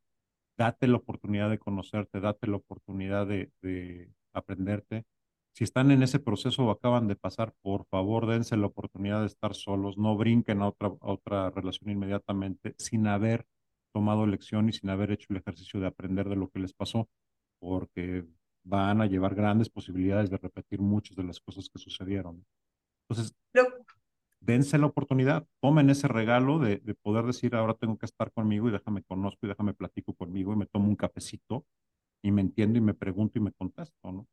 Date 0.57 0.87
la 0.87 0.97
oportunidad 0.97 1.49
de 1.49 1.59
conocerte, 1.59 2.21
date 2.21 2.47
la 2.47 2.57
oportunidad 2.57 3.27
de, 3.27 3.51
de 3.61 4.11
aprenderte. 4.33 5.05
Si 5.53 5.63
están 5.65 5.91
en 5.91 6.03
ese 6.03 6.19
proceso 6.19 6.65
o 6.65 6.71
acaban 6.71 7.07
de 7.07 7.15
pasar, 7.15 7.53
por 7.61 7.85
favor, 7.85 8.27
dense 8.27 8.55
la 8.55 8.67
oportunidad 8.67 9.21
de 9.21 9.27
estar 9.27 9.53
solos, 9.53 9.97
no 9.97 10.15
brinquen 10.15 10.61
a 10.61 10.69
otra, 10.69 10.87
a 10.89 11.11
otra 11.11 11.49
relación 11.49 11.89
inmediatamente 11.89 12.75
sin 12.77 13.07
haber 13.07 13.45
tomado 13.91 14.25
lección 14.25 14.69
y 14.69 14.73
sin 14.73 14.89
haber 14.89 15.11
hecho 15.11 15.27
el 15.29 15.37
ejercicio 15.37 15.79
de 15.79 15.87
aprender 15.87 16.29
de 16.29 16.35
lo 16.35 16.49
que 16.49 16.59
les 16.59 16.73
pasó, 16.73 17.09
porque 17.59 18.25
van 18.63 19.01
a 19.01 19.05
llevar 19.05 19.35
grandes 19.35 19.69
posibilidades 19.69 20.29
de 20.29 20.37
repetir 20.37 20.79
muchas 20.79 21.15
de 21.15 21.23
las 21.23 21.39
cosas 21.39 21.69
que 21.69 21.79
sucedieron. 21.79 22.45
Entonces, 23.07 23.35
Pero... 23.51 23.67
dense 24.39 24.77
la 24.77 24.87
oportunidad, 24.87 25.47
tomen 25.61 25.89
ese 25.89 26.07
regalo 26.07 26.59
de, 26.59 26.77
de, 26.77 26.93
poder 26.95 27.25
decir, 27.25 27.55
ahora 27.55 27.73
tengo 27.73 27.97
que 27.97 28.05
estar 28.05 28.31
conmigo 28.31 28.69
y 28.69 28.71
déjame 28.71 29.03
conozco 29.03 29.45
y 29.45 29.49
déjame 29.49 29.73
platico 29.73 30.13
conmigo 30.13 30.53
y 30.53 30.57
me 30.57 30.67
tomo 30.67 30.87
un 30.87 30.95
cafecito 30.95 31.65
y 32.21 32.31
me 32.31 32.41
entiendo 32.41 32.77
y 32.77 32.81
me 32.81 32.93
pregunto 32.93 33.39
y 33.39 33.41
me 33.41 33.51
contesto, 33.53 34.11
¿no? 34.11 34.27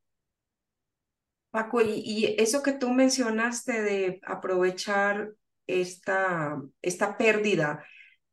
Paco, 1.50 1.80
y, 1.80 2.02
y 2.04 2.36
eso 2.38 2.62
que 2.62 2.72
tú 2.72 2.90
mencionaste 2.90 3.80
de 3.80 4.20
aprovechar 4.24 5.32
esta, 5.66 6.60
esta 6.82 7.16
pérdida 7.16 7.84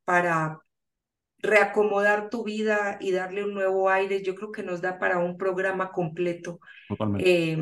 para 0.04 0.60
reacomodar 1.44 2.30
tu 2.30 2.44
vida 2.44 2.98
y 3.00 3.12
darle 3.12 3.44
un 3.44 3.54
nuevo 3.54 3.90
aire, 3.90 4.24
yo 4.24 4.34
creo 4.34 4.52
que 4.52 4.64
nos 4.64 4.82
da 4.82 4.98
para 4.98 5.20
un 5.20 5.38
programa 5.38 5.92
completo. 5.92 6.60
Totalmente. 6.88 7.52
Eh, 7.52 7.58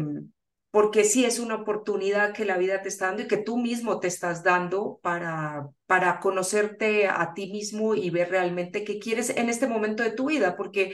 porque 0.69 1.03
sí 1.03 1.25
es 1.25 1.39
una 1.39 1.55
oportunidad 1.55 2.31
que 2.31 2.45
la 2.45 2.57
vida 2.57 2.81
te 2.81 2.87
está 2.87 3.07
dando 3.07 3.23
y 3.23 3.27
que 3.27 3.35
tú 3.35 3.57
mismo 3.57 3.99
te 3.99 4.07
estás 4.07 4.41
dando 4.41 4.99
para, 5.03 5.67
para 5.85 6.21
conocerte 6.21 7.07
a 7.07 7.33
ti 7.33 7.51
mismo 7.51 7.93
y 7.93 8.09
ver 8.09 8.29
realmente 8.29 8.85
qué 8.85 8.97
quieres 8.97 9.31
en 9.31 9.49
este 9.49 9.67
momento 9.67 10.01
de 10.01 10.11
tu 10.11 10.29
vida, 10.29 10.55
porque 10.55 10.93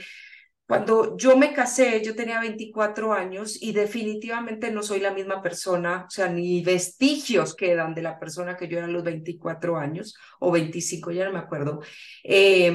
cuando 0.68 1.16
yo 1.16 1.34
me 1.38 1.54
casé, 1.54 2.02
yo 2.04 2.14
tenía 2.14 2.40
24 2.40 3.14
años 3.14 3.56
y 3.58 3.72
definitivamente 3.72 4.70
no 4.70 4.82
soy 4.82 5.00
la 5.00 5.14
misma 5.14 5.40
persona, 5.40 6.04
o 6.06 6.10
sea, 6.10 6.28
ni 6.28 6.60
vestigios 6.62 7.56
quedan 7.56 7.94
de 7.94 8.02
la 8.02 8.18
persona 8.18 8.54
que 8.54 8.68
yo 8.68 8.76
era 8.76 8.86
a 8.86 8.90
los 8.90 9.02
24 9.02 9.78
años 9.78 10.14
o 10.40 10.50
25, 10.52 11.10
ya 11.10 11.24
no 11.24 11.32
me 11.32 11.38
acuerdo. 11.38 11.80
Eh, 12.22 12.70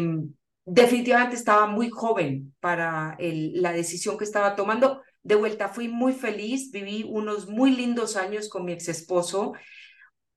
definitivamente 0.66 1.36
estaba 1.36 1.68
muy 1.68 1.92
joven 1.92 2.56
para 2.60 3.16
la 3.20 3.72
decisión 3.72 4.18
que 4.18 4.24
estaba 4.24 4.56
tomando. 4.56 5.04
De 5.22 5.36
vuelta, 5.36 5.70
fui 5.70 5.88
muy 5.88 6.14
feliz, 6.14 6.72
viví 6.72 7.06
unos 7.08 7.48
muy 7.48 7.76
lindos 7.76 8.18
años 8.18 8.50
con 8.50 8.66
mi 8.66 8.74
ex 8.74 8.90
esposo. 8.90 9.54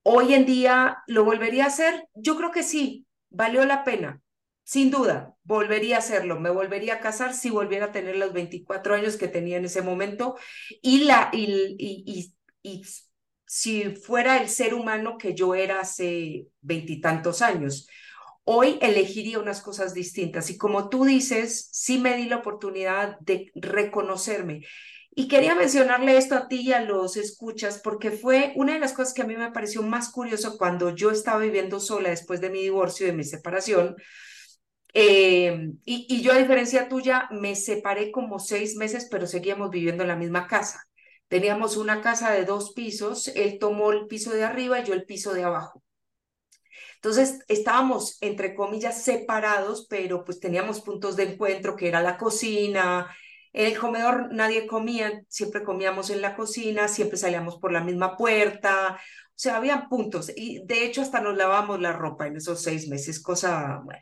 Hoy 0.02 0.34
en 0.34 0.44
día, 0.44 0.98
¿lo 1.06 1.24
volvería 1.24 1.64
a 1.64 1.68
hacer? 1.68 2.06
Yo 2.12 2.36
creo 2.36 2.50
que 2.50 2.62
sí, 2.62 3.06
valió 3.30 3.64
la 3.64 3.82
pena 3.82 4.20
sin 4.66 4.90
duda, 4.90 5.36
volvería 5.44 5.96
a 5.96 5.98
hacerlo, 6.00 6.40
me 6.40 6.50
volvería 6.50 6.94
a 6.94 7.00
casar 7.00 7.34
si 7.34 7.50
volviera 7.50 7.86
a 7.86 7.92
tener 7.92 8.16
los 8.16 8.32
24 8.32 8.96
años 8.96 9.16
que 9.16 9.28
tenía 9.28 9.58
en 9.58 9.64
ese 9.66 9.80
momento 9.80 10.36
y, 10.82 11.04
la, 11.04 11.30
y, 11.32 11.76
y, 11.78 12.34
y, 12.62 12.84
si 13.46 13.94
fuera 13.94 14.38
el 14.42 14.48
ser 14.48 14.74
humano 14.74 15.18
que 15.18 15.34
yo 15.34 15.54
era 15.54 15.80
hace 15.80 16.48
veintitantos 16.62 17.42
años. 17.42 17.88
hoy 18.44 18.78
elegiría 18.82 19.38
unas 19.40 19.62
cosas 19.62 19.94
distintas. 19.94 20.50
Y 20.50 20.58
como 20.58 20.88
tú 20.88 21.04
dices, 21.04 21.68
sí 21.72 21.98
me 21.98 22.16
di 22.16 22.26
la 22.26 22.38
oportunidad 22.38 23.18
de 23.20 23.52
reconocerme. 23.56 24.64
Y 25.14 25.28
quería 25.28 25.54
mencionarle 25.54 26.16
esto 26.18 26.36
a 26.36 26.48
ti 26.48 26.60
y 26.62 26.72
a 26.72 26.80
los 26.82 27.16
escuchas 27.18 27.80
porque 27.82 28.10
fue 28.12 28.52
una 28.56 28.74
de 28.74 28.80
las 28.80 28.92
cosas 28.94 29.14
que 29.14 29.22
a 29.22 29.26
mí 29.26 29.36
me 29.36 29.52
pareció 29.52 29.82
más 29.82 30.10
curioso 30.10 30.58
cuando 30.58 30.94
yo 30.94 31.10
estaba 31.10 31.40
viviendo 31.40 31.80
sola 31.80 32.10
después 32.10 32.40
de 32.40 32.50
mi 32.50 32.62
divorcio 32.62 33.06
y 33.06 33.10
de 33.10 33.16
mi 33.16 33.24
separación. 33.24 33.96
Eh, 34.98 35.74
y, 35.84 36.22
yo, 36.22 36.32
a 36.32 36.38
diferencia 36.38 36.88
tuya, 36.88 37.28
me 37.30 37.54
separé 37.54 38.10
como 38.10 38.38
seis 38.38 38.76
meses, 38.76 39.06
pero 39.10 39.26
seguíamos 39.26 39.68
viviendo 39.68 40.02
en 40.04 40.08
la 40.08 40.16
misma 40.16 40.46
casa. 40.46 40.80
Teníamos 41.28 41.76
una 41.76 42.00
casa 42.00 42.30
de 42.32 42.46
dos 42.46 42.72
pisos, 42.72 43.28
él 43.28 43.58
tomó 43.60 43.92
el 43.92 44.06
piso 44.06 44.30
de 44.32 44.44
arriba 44.44 44.80
y 44.80 44.84
yo 44.84 44.94
el 44.94 45.04
piso 45.04 45.34
de 45.34 45.44
abajo. 45.44 45.82
Entonces 46.94 47.40
estábamos, 47.48 48.16
entre 48.22 48.54
comillas, 48.54 49.02
separados, 49.02 49.86
pero 49.86 50.24
pues 50.24 50.40
teníamos 50.40 50.80
puntos 50.80 51.14
de 51.16 51.24
encuentro, 51.24 51.76
que 51.76 51.88
era 51.88 52.00
la 52.00 52.16
cocina, 52.16 53.14
en 53.52 53.66
el 53.66 53.78
comedor 53.78 54.32
nadie 54.32 54.66
comía, 54.66 55.22
siempre 55.28 55.62
comíamos 55.62 56.08
en 56.08 56.22
la 56.22 56.34
cocina, 56.34 56.88
siempre 56.88 57.18
salíamos 57.18 57.58
por 57.58 57.70
la 57.70 57.84
misma 57.84 58.16
puerta, 58.16 58.94
o 58.94 58.98
sea, 59.34 59.56
había 59.56 59.88
puntos. 59.90 60.32
Y 60.34 60.64
de 60.64 60.86
hecho 60.86 61.02
hasta 61.02 61.20
nos 61.20 61.36
lavamos 61.36 61.80
la 61.80 61.92
ropa 61.92 62.26
en 62.26 62.36
esos 62.36 62.62
seis 62.62 62.88
meses, 62.88 63.22
cosa, 63.22 63.82
bueno, 63.84 64.00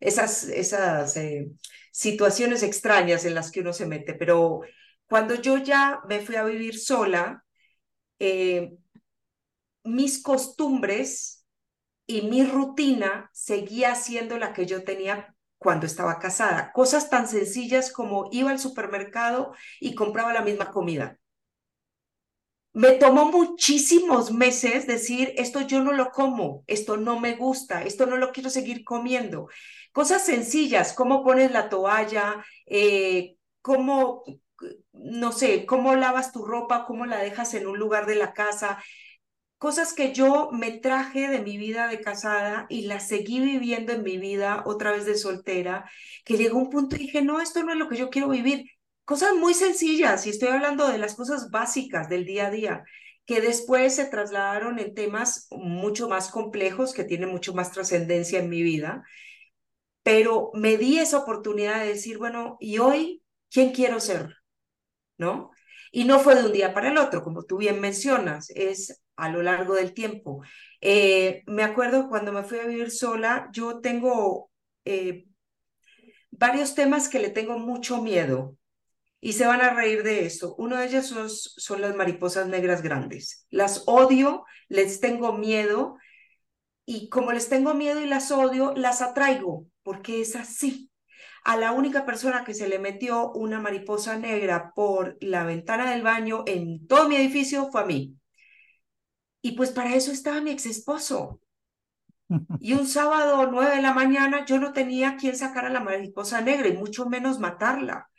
esas, 0.00 0.44
esas 0.44 1.16
eh, 1.16 1.50
situaciones 1.92 2.62
extrañas 2.62 3.24
en 3.24 3.34
las 3.34 3.50
que 3.50 3.60
uno 3.60 3.72
se 3.72 3.86
mete. 3.86 4.14
Pero 4.14 4.60
cuando 5.06 5.34
yo 5.34 5.58
ya 5.58 6.00
me 6.08 6.20
fui 6.20 6.36
a 6.36 6.44
vivir 6.44 6.78
sola, 6.78 7.44
eh, 8.18 8.72
mis 9.84 10.22
costumbres 10.22 11.44
y 12.06 12.22
mi 12.22 12.44
rutina 12.44 13.30
seguía 13.32 13.94
siendo 13.94 14.38
la 14.38 14.52
que 14.52 14.66
yo 14.66 14.84
tenía 14.84 15.34
cuando 15.58 15.86
estaba 15.86 16.18
casada. 16.18 16.72
Cosas 16.72 17.10
tan 17.10 17.28
sencillas 17.28 17.92
como 17.92 18.28
iba 18.32 18.50
al 18.50 18.58
supermercado 18.60 19.54
y 19.80 19.94
compraba 19.94 20.32
la 20.32 20.42
misma 20.42 20.70
comida. 20.72 21.18
Me 22.74 22.92
tomó 22.92 23.30
muchísimos 23.30 24.32
meses 24.32 24.86
decir, 24.86 25.32
esto 25.36 25.60
yo 25.62 25.82
no 25.82 25.92
lo 25.92 26.10
como, 26.10 26.64
esto 26.66 26.96
no 26.96 27.20
me 27.20 27.36
gusta, 27.36 27.82
esto 27.84 28.06
no 28.06 28.16
lo 28.16 28.32
quiero 28.32 28.50
seguir 28.50 28.84
comiendo. 28.84 29.48
Cosas 29.92 30.26
sencillas, 30.26 30.92
cómo 30.92 31.24
pones 31.24 31.52
la 31.52 31.68
toalla, 31.68 32.44
eh, 32.66 33.36
cómo, 33.62 34.24
no 34.92 35.32
sé, 35.32 35.66
cómo 35.66 35.94
lavas 35.94 36.32
tu 36.32 36.44
ropa, 36.44 36.84
cómo 36.86 37.06
la 37.06 37.18
dejas 37.18 37.54
en 37.54 37.66
un 37.68 37.78
lugar 37.78 38.06
de 38.06 38.16
la 38.16 38.32
casa 38.32 38.82
cosas 39.58 39.94
que 39.94 40.12
yo 40.12 40.50
me 40.52 40.72
traje 40.72 41.28
de 41.28 41.40
mi 41.40 41.56
vida 41.58 41.88
de 41.88 42.00
casada 42.00 42.66
y 42.68 42.82
las 42.82 43.08
seguí 43.08 43.40
viviendo 43.40 43.92
en 43.92 44.02
mi 44.02 44.18
vida 44.18 44.62
otra 44.66 44.92
vez 44.92 45.06
de 45.06 45.16
soltera, 45.16 45.90
que 46.24 46.36
llegó 46.36 46.58
un 46.58 46.70
punto 46.70 46.96
y 46.96 47.00
dije, 47.00 47.22
no, 47.22 47.40
esto 47.40 47.62
no 47.62 47.72
es 47.72 47.78
lo 47.78 47.88
que 47.88 47.96
yo 47.96 48.10
quiero 48.10 48.28
vivir. 48.28 48.66
Cosas 49.04 49.34
muy 49.34 49.52
sencillas, 49.52 50.26
y 50.26 50.30
estoy 50.30 50.48
hablando 50.48 50.88
de 50.88 50.96
las 50.96 51.14
cosas 51.14 51.50
básicas 51.50 52.08
del 52.08 52.24
día 52.24 52.46
a 52.46 52.50
día, 52.50 52.84
que 53.26 53.42
después 53.42 53.94
se 53.96 54.06
trasladaron 54.06 54.78
en 54.78 54.94
temas 54.94 55.46
mucho 55.50 56.08
más 56.08 56.30
complejos, 56.30 56.94
que 56.94 57.04
tienen 57.04 57.28
mucho 57.28 57.52
más 57.52 57.70
trascendencia 57.70 58.38
en 58.38 58.48
mi 58.48 58.62
vida, 58.62 59.04
pero 60.02 60.50
me 60.54 60.78
di 60.78 60.98
esa 60.98 61.18
oportunidad 61.18 61.80
de 61.80 61.88
decir, 61.88 62.16
bueno, 62.18 62.56
¿y 62.60 62.78
hoy 62.78 63.22
quién 63.50 63.72
quiero 63.72 64.00
ser? 64.00 64.36
¿No? 65.18 65.50
Y 65.92 66.04
no 66.04 66.18
fue 66.18 66.34
de 66.34 66.46
un 66.46 66.52
día 66.52 66.72
para 66.72 66.88
el 66.88 66.98
otro, 66.98 67.22
como 67.22 67.44
tú 67.44 67.58
bien 67.58 67.80
mencionas, 67.80 68.50
es 68.50 69.02
a 69.16 69.28
lo 69.28 69.42
largo 69.42 69.74
del 69.74 69.92
tiempo. 69.94 70.42
Eh, 70.80 71.42
me 71.46 71.62
acuerdo 71.62 72.08
cuando 72.08 72.32
me 72.32 72.42
fui 72.42 72.58
a 72.58 72.66
vivir 72.66 72.90
sola, 72.90 73.48
yo 73.52 73.80
tengo 73.80 74.50
eh, 74.86 75.26
varios 76.30 76.74
temas 76.74 77.08
que 77.08 77.20
le 77.20 77.28
tengo 77.30 77.58
mucho 77.58 78.02
miedo 78.02 78.56
y 79.24 79.32
se 79.32 79.46
van 79.46 79.62
a 79.62 79.70
reír 79.70 80.02
de 80.02 80.26
esto. 80.26 80.54
Uno 80.58 80.76
de 80.76 80.84
ellos 80.84 81.06
son, 81.06 81.30
son 81.30 81.80
las 81.80 81.96
mariposas 81.96 82.46
negras 82.46 82.82
grandes. 82.82 83.46
Las 83.48 83.84
odio, 83.86 84.44
les 84.68 85.00
tengo 85.00 85.32
miedo 85.32 85.96
y 86.84 87.08
como 87.08 87.32
les 87.32 87.48
tengo 87.48 87.72
miedo 87.72 88.02
y 88.02 88.06
las 88.06 88.30
odio, 88.30 88.74
las 88.76 89.00
atraigo 89.00 89.64
porque 89.82 90.20
es 90.20 90.36
así. 90.36 90.90
A 91.42 91.56
la 91.56 91.72
única 91.72 92.04
persona 92.04 92.44
que 92.44 92.52
se 92.52 92.68
le 92.68 92.78
metió 92.78 93.32
una 93.32 93.62
mariposa 93.62 94.18
negra 94.18 94.74
por 94.74 95.16
la 95.22 95.44
ventana 95.44 95.90
del 95.90 96.02
baño 96.02 96.44
en 96.46 96.86
todo 96.86 97.08
mi 97.08 97.16
edificio 97.16 97.70
fue 97.72 97.80
a 97.80 97.86
mí. 97.86 98.18
Y 99.40 99.52
pues 99.52 99.70
para 99.70 99.94
eso 99.94 100.12
estaba 100.12 100.42
mi 100.42 100.50
ex 100.50 100.66
esposo. 100.66 101.40
Y 102.60 102.74
un 102.74 102.86
sábado, 102.86 103.48
nueve 103.50 103.76
de 103.76 103.82
la 103.82 103.94
mañana, 103.94 104.44
yo 104.44 104.58
no 104.58 104.74
tenía 104.74 105.16
quien 105.16 105.34
sacar 105.34 105.64
a 105.64 105.70
la 105.70 105.80
mariposa 105.80 106.42
negra 106.42 106.68
y 106.68 106.76
mucho 106.76 107.06
menos 107.06 107.38
matarla. 107.38 108.10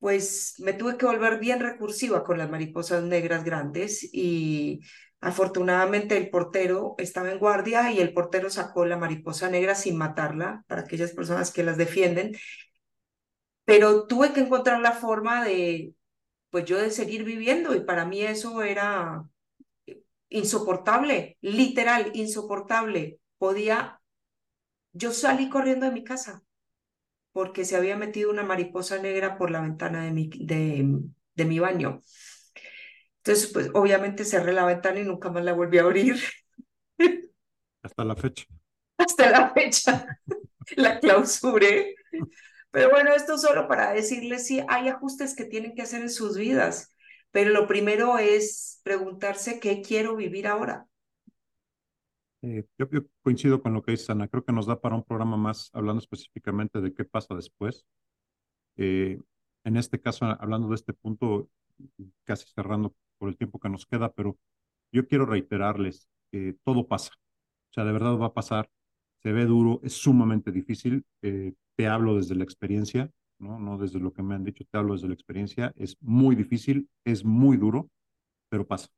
Pues 0.00 0.54
me 0.58 0.72
tuve 0.72 0.96
que 0.96 1.06
volver 1.06 1.38
bien 1.38 1.60
recursiva 1.60 2.24
con 2.24 2.38
las 2.38 2.50
mariposas 2.50 3.04
negras 3.04 3.44
grandes 3.44 4.08
y 4.12 4.80
afortunadamente 5.20 6.16
el 6.16 6.30
portero 6.30 6.94
estaba 6.98 7.30
en 7.30 7.38
guardia 7.38 7.92
y 7.92 8.00
el 8.00 8.14
portero 8.14 8.50
sacó 8.50 8.86
la 8.86 8.96
mariposa 8.96 9.50
negra 9.50 9.74
sin 9.74 9.98
matarla 9.98 10.64
para 10.68 10.82
aquellas 10.82 11.12
personas 11.12 11.52
que 11.52 11.64
las 11.64 11.76
defienden. 11.76 12.32
Pero 13.64 14.06
tuve 14.06 14.32
que 14.32 14.40
encontrar 14.40 14.80
la 14.80 14.92
forma 14.92 15.44
de, 15.44 15.94
pues 16.50 16.64
yo 16.66 16.78
de 16.78 16.90
seguir 16.90 17.24
viviendo 17.24 17.74
y 17.74 17.80
para 17.84 18.04
mí 18.06 18.22
eso 18.22 18.62
era 18.62 19.24
insoportable, 20.30 21.38
literal, 21.42 22.10
insoportable. 22.14 23.20
Podía, 23.38 24.00
yo 24.92 25.12
salí 25.12 25.50
corriendo 25.50 25.86
de 25.86 25.92
mi 25.92 26.04
casa 26.04 26.42
porque 27.32 27.64
se 27.64 27.76
había 27.76 27.96
metido 27.96 28.30
una 28.30 28.42
mariposa 28.42 28.98
negra 28.98 29.38
por 29.38 29.50
la 29.50 29.60
ventana 29.62 30.04
de 30.04 30.12
mi, 30.12 30.28
de, 30.28 31.00
de 31.34 31.44
mi 31.44 31.58
baño. 31.58 32.02
Entonces, 33.18 33.50
pues 33.52 33.70
obviamente 33.74 34.24
cerré 34.24 34.52
la 34.52 34.64
ventana 34.64 35.00
y 35.00 35.04
nunca 35.04 35.30
más 35.30 35.44
la 35.44 35.52
volví 35.52 35.78
a 35.78 35.82
abrir. 35.82 36.16
Hasta 37.82 38.04
la 38.04 38.16
fecha. 38.16 38.44
Hasta 38.98 39.30
la 39.30 39.50
fecha. 39.50 40.06
la 40.76 41.00
clausuré. 41.00 41.94
Pero 42.70 42.90
bueno, 42.90 43.12
esto 43.14 43.38
solo 43.38 43.68
para 43.68 43.92
decirles 43.92 44.46
si 44.46 44.62
hay 44.68 44.88
ajustes 44.88 45.36
que 45.36 45.44
tienen 45.46 45.74
que 45.74 45.82
hacer 45.82 46.02
en 46.02 46.10
sus 46.10 46.36
vidas. 46.36 46.94
Pero 47.32 47.50
lo 47.50 47.66
primero 47.66 48.18
es 48.18 48.80
preguntarse 48.84 49.60
qué 49.60 49.82
quiero 49.82 50.16
vivir 50.16 50.46
ahora. 50.48 50.86
Eh, 52.42 52.64
yo, 52.78 52.88
coincido 53.22 53.62
con 53.62 53.74
lo 53.74 53.82
que 53.82 53.92
dice 53.92 54.12
Ana. 54.12 54.28
Creo 54.28 54.44
que 54.44 54.52
nos 54.52 54.66
da 54.66 54.80
para 54.80 54.96
un 54.96 55.04
programa 55.04 55.36
más 55.36 55.70
hablando 55.74 56.00
específicamente 56.00 56.80
de 56.80 56.94
qué 56.94 57.04
pasa 57.04 57.34
después. 57.34 57.84
Eh, 58.76 59.20
en 59.64 59.76
este 59.76 60.00
caso, 60.00 60.26
hablando 60.26 60.68
de 60.68 60.76
este 60.76 60.94
punto, 60.94 61.48
casi 62.24 62.46
cerrando 62.48 62.94
por 63.18 63.28
el 63.28 63.36
tiempo 63.36 63.60
que 63.60 63.68
nos 63.68 63.86
queda, 63.86 64.12
pero 64.12 64.38
yo 64.92 65.06
quiero 65.06 65.26
reiterarles 65.26 66.08
que 66.32 66.56
todo 66.64 66.86
pasa. 66.88 67.12
O 67.70 67.74
sea, 67.74 67.84
de 67.84 67.92
verdad 67.92 68.18
va 68.18 68.26
a 68.26 68.34
pasar. 68.34 68.70
Se 69.22 69.32
ve 69.32 69.44
duro, 69.46 69.80
es 69.84 69.94
sumamente 69.94 70.52
difícil. 70.52 71.04
Eh, 71.22 71.54
te 71.76 71.86
hablo 71.88 72.16
desde 72.16 72.34
la 72.34 72.44
experiencia. 72.44 73.10
¿no? 73.38 73.58
No 73.58 73.78
desde 73.78 74.00
lo 74.00 74.12
que 74.12 74.22
me 74.22 74.34
han 74.34 74.44
dicho, 74.44 74.64
te 74.70 74.78
hablo 74.78 74.94
desde 74.94 75.08
la 75.08 75.14
experiencia. 75.14 75.72
Es 75.76 75.96
muy 76.00 76.36
difícil, 76.36 76.88
es 77.04 77.24
muy 77.24 77.56
duro, 77.56 77.90
pero 78.50 78.66
pasa. 78.66 78.88